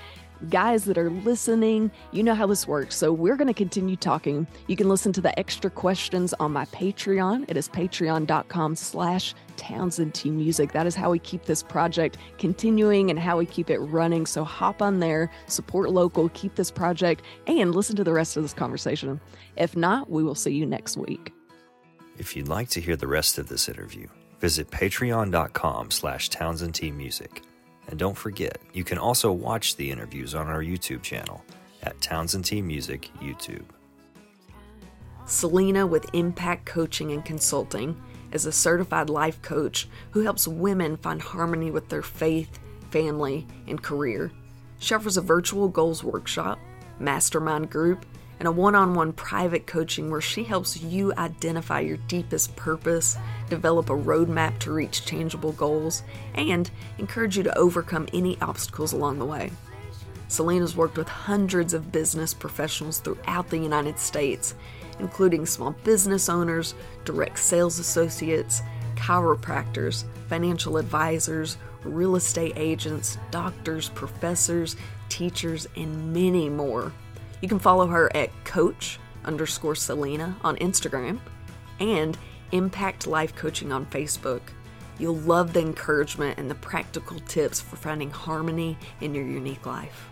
Guys 0.49 0.85
that 0.85 0.97
are 0.97 1.09
listening, 1.09 1.89
you 2.11 2.21
know 2.21 2.35
how 2.35 2.45
this 2.45 2.67
works. 2.67 2.95
So 2.95 3.11
we're 3.11 3.35
going 3.35 3.47
to 3.47 3.53
continue 3.53 3.95
talking. 3.95 4.45
You 4.67 4.75
can 4.75 4.87
listen 4.87 5.11
to 5.13 5.21
the 5.21 5.37
extra 5.37 5.69
questions 5.69 6.33
on 6.39 6.53
my 6.53 6.65
Patreon. 6.65 7.45
It 7.49 7.57
is 7.57 7.67
patreon.com 7.69 8.75
slash 8.75 9.33
Townsend 9.55 10.23
Music. 10.25 10.71
That 10.73 10.85
is 10.85 10.95
how 10.95 11.09
we 11.09 11.19
keep 11.19 11.45
this 11.45 11.63
project 11.63 12.17
continuing 12.37 13.09
and 13.09 13.19
how 13.19 13.37
we 13.37 13.47
keep 13.47 13.69
it 13.71 13.79
running. 13.79 14.27
So 14.27 14.43
hop 14.43 14.81
on 14.81 14.99
there, 14.99 15.31
support 15.47 15.89
local, 15.89 16.29
keep 16.29 16.55
this 16.55 16.69
project, 16.69 17.23
and 17.47 17.73
listen 17.73 17.95
to 17.95 18.03
the 18.03 18.13
rest 18.13 18.37
of 18.37 18.43
this 18.43 18.53
conversation. 18.53 19.19
If 19.55 19.75
not, 19.75 20.09
we 20.09 20.23
will 20.23 20.35
see 20.35 20.53
you 20.53 20.65
next 20.65 20.97
week. 20.97 21.33
If 22.17 22.35
you'd 22.35 22.47
like 22.47 22.69
to 22.69 22.81
hear 22.81 22.95
the 22.95 23.07
rest 23.07 23.37
of 23.39 23.49
this 23.49 23.67
interview, 23.67 24.07
visit 24.39 24.69
patreon.com 24.69 25.91
slash 25.91 26.29
Townsend 26.29 26.79
Music. 26.95 27.41
And 27.87 27.97
don't 27.97 28.17
forget, 28.17 28.59
you 28.73 28.83
can 28.83 28.97
also 28.97 29.31
watch 29.31 29.75
the 29.75 29.89
interviews 29.89 30.35
on 30.35 30.47
our 30.47 30.61
YouTube 30.61 31.01
channel 31.01 31.43
at 31.83 31.99
Townsend 32.01 32.45
T 32.45 32.61
Music 32.61 33.09
YouTube. 33.21 33.65
Selena 35.25 35.85
with 35.85 36.13
Impact 36.13 36.65
Coaching 36.65 37.11
and 37.11 37.23
Consulting 37.23 38.01
is 38.31 38.45
a 38.45 38.51
certified 38.51 39.09
life 39.09 39.41
coach 39.41 39.87
who 40.11 40.21
helps 40.21 40.47
women 40.47 40.97
find 40.97 41.21
harmony 41.21 41.71
with 41.71 41.89
their 41.89 42.01
faith, 42.01 42.59
family, 42.91 43.47
and 43.67 43.81
career. 43.81 44.31
She 44.79 44.93
offers 44.93 45.17
a 45.17 45.21
virtual 45.21 45.67
goals 45.67 46.03
workshop, 46.03 46.59
mastermind 46.99 47.69
group, 47.69 48.05
and 48.39 48.47
a 48.47 48.51
one 48.51 48.75
on 48.75 48.93
one 48.93 49.13
private 49.13 49.65
coaching 49.65 50.09
where 50.09 50.21
she 50.21 50.43
helps 50.43 50.81
you 50.81 51.13
identify 51.13 51.79
your 51.79 51.97
deepest 52.07 52.55
purpose, 52.55 53.17
develop 53.49 53.89
a 53.89 53.93
roadmap 53.93 54.57
to 54.59 54.71
reach 54.71 55.05
tangible 55.05 55.53
goals, 55.53 56.03
and 56.35 56.69
encourage 56.97 57.37
you 57.37 57.43
to 57.43 57.57
overcome 57.57 58.07
any 58.13 58.39
obstacles 58.41 58.93
along 58.93 59.19
the 59.19 59.25
way. 59.25 59.51
Selena's 60.27 60.75
worked 60.75 60.97
with 60.97 61.07
hundreds 61.07 61.73
of 61.73 61.91
business 61.91 62.33
professionals 62.33 62.99
throughout 62.99 63.49
the 63.49 63.57
United 63.57 63.97
States, 63.97 64.55
including 64.99 65.45
small 65.45 65.71
business 65.83 66.27
owners, 66.29 66.75
direct 67.05 67.39
sales 67.39 67.79
associates, 67.79 68.61
chiropractors, 68.95 70.03
financial 70.27 70.77
advisors, 70.77 71.57
real 71.83 72.15
estate 72.15 72.53
agents, 72.57 73.17
doctors, 73.31 73.89
professors, 73.89 74.75
teachers, 75.09 75.67
and 75.75 76.13
many 76.13 76.49
more. 76.49 76.91
You 77.41 77.47
can 77.47 77.59
follow 77.59 77.87
her 77.87 78.15
at 78.15 78.31
coach 78.45 78.99
underscore 79.23 79.75
Selena 79.75 80.35
on 80.43 80.55
Instagram 80.57 81.19
and 81.79 82.17
Impact 82.51 83.05
Life 83.05 83.35
Coaching 83.35 83.71
on 83.71 83.85
Facebook. 83.87 84.41
You'll 84.99 85.17
love 85.17 85.53
the 85.53 85.59
encouragement 85.59 86.39
and 86.39 86.49
the 86.49 86.55
practical 86.55 87.19
tips 87.19 87.61
for 87.61 87.75
finding 87.75 88.09
harmony 88.09 88.77
in 89.01 89.13
your 89.13 89.25
unique 89.25 89.65
life. 89.65 90.09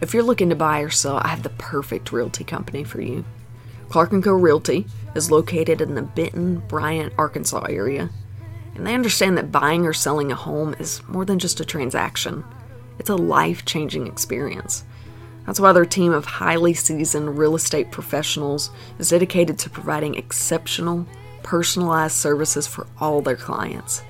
If 0.00 0.14
you're 0.14 0.22
looking 0.22 0.48
to 0.48 0.54
buy 0.54 0.80
or 0.80 0.90
sell, 0.90 1.18
I 1.18 1.28
have 1.28 1.42
the 1.42 1.50
perfect 1.50 2.12
realty 2.12 2.44
company 2.44 2.84
for 2.84 3.00
you. 3.00 3.24
Clark 3.88 4.10
& 4.10 4.22
Co. 4.22 4.32
Realty 4.32 4.86
is 5.14 5.30
located 5.30 5.80
in 5.80 5.94
the 5.94 6.02
Benton, 6.02 6.60
Bryant, 6.68 7.12
Arkansas 7.18 7.66
area, 7.68 8.08
and 8.74 8.86
they 8.86 8.94
understand 8.94 9.36
that 9.36 9.50
buying 9.50 9.84
or 9.84 9.92
selling 9.92 10.30
a 10.30 10.36
home 10.36 10.74
is 10.78 11.02
more 11.08 11.24
than 11.24 11.38
just 11.38 11.58
a 11.58 11.64
transaction. 11.64 12.44
It's 12.98 13.10
a 13.10 13.16
life-changing 13.16 14.06
experience. 14.06 14.84
That's 15.48 15.60
why 15.60 15.72
their 15.72 15.86
team 15.86 16.12
of 16.12 16.26
highly 16.26 16.74
seasoned 16.74 17.38
real 17.38 17.54
estate 17.54 17.90
professionals 17.90 18.70
is 18.98 19.08
dedicated 19.08 19.58
to 19.60 19.70
providing 19.70 20.14
exceptional, 20.14 21.06
personalized 21.42 22.16
services 22.16 22.66
for 22.66 22.86
all 23.00 23.22
their 23.22 23.34
clients. 23.34 24.02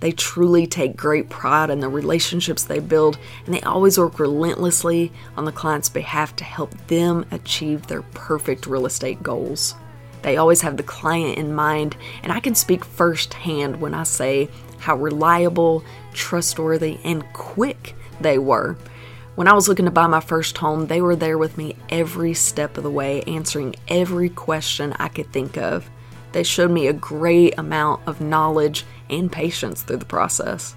They 0.00 0.12
truly 0.12 0.66
take 0.66 0.96
great 0.96 1.28
pride 1.28 1.68
in 1.68 1.80
the 1.80 1.90
relationships 1.90 2.64
they 2.64 2.78
build, 2.78 3.18
and 3.44 3.54
they 3.54 3.60
always 3.60 3.98
work 3.98 4.18
relentlessly 4.18 5.12
on 5.36 5.44
the 5.44 5.52
client's 5.52 5.90
behalf 5.90 6.34
to 6.36 6.44
help 6.44 6.72
them 6.86 7.26
achieve 7.32 7.86
their 7.86 8.00
perfect 8.14 8.66
real 8.66 8.86
estate 8.86 9.22
goals. 9.22 9.74
They 10.22 10.38
always 10.38 10.62
have 10.62 10.78
the 10.78 10.82
client 10.82 11.36
in 11.36 11.54
mind, 11.54 11.98
and 12.22 12.32
I 12.32 12.40
can 12.40 12.54
speak 12.54 12.82
firsthand 12.82 13.82
when 13.82 13.92
I 13.92 14.04
say 14.04 14.48
how 14.78 14.96
reliable, 14.96 15.84
trustworthy, 16.14 16.96
and 17.04 17.30
quick 17.34 17.94
they 18.22 18.38
were. 18.38 18.78
When 19.38 19.46
I 19.46 19.52
was 19.52 19.68
looking 19.68 19.84
to 19.84 19.92
buy 19.92 20.08
my 20.08 20.18
first 20.18 20.58
home, 20.58 20.88
they 20.88 21.00
were 21.00 21.14
there 21.14 21.38
with 21.38 21.56
me 21.56 21.76
every 21.90 22.34
step 22.34 22.76
of 22.76 22.82
the 22.82 22.90
way, 22.90 23.22
answering 23.22 23.76
every 23.86 24.30
question 24.30 24.94
I 24.98 25.06
could 25.06 25.32
think 25.32 25.56
of. 25.56 25.88
They 26.32 26.42
showed 26.42 26.72
me 26.72 26.88
a 26.88 26.92
great 26.92 27.56
amount 27.56 28.02
of 28.08 28.20
knowledge 28.20 28.84
and 29.08 29.30
patience 29.30 29.84
through 29.84 29.98
the 29.98 30.04
process. 30.04 30.74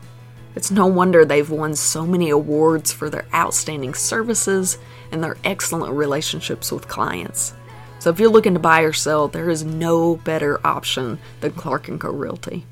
It's 0.56 0.70
no 0.70 0.86
wonder 0.86 1.26
they've 1.26 1.50
won 1.50 1.74
so 1.74 2.06
many 2.06 2.30
awards 2.30 2.92
for 2.92 3.10
their 3.10 3.26
outstanding 3.34 3.96
services 3.96 4.78
and 5.12 5.24
their 5.24 5.38
excellent 5.44 5.96
relationships 5.96 6.72
with 6.72 6.88
clients. 6.88 7.56
So 7.98 8.12
if 8.12 8.20
you're 8.20 8.30
looking 8.30 8.54
to 8.54 8.60
buy 8.60 8.82
or 8.82 8.94
sell, 8.94 9.28
there 9.28 9.50
is 9.50 9.64
no 9.64 10.18
better 10.18 10.62
option 10.64 11.18
than 11.40 11.54
Clark 11.54 11.90
& 11.98 12.00
Co 12.00 12.12
Realty. 12.12 12.68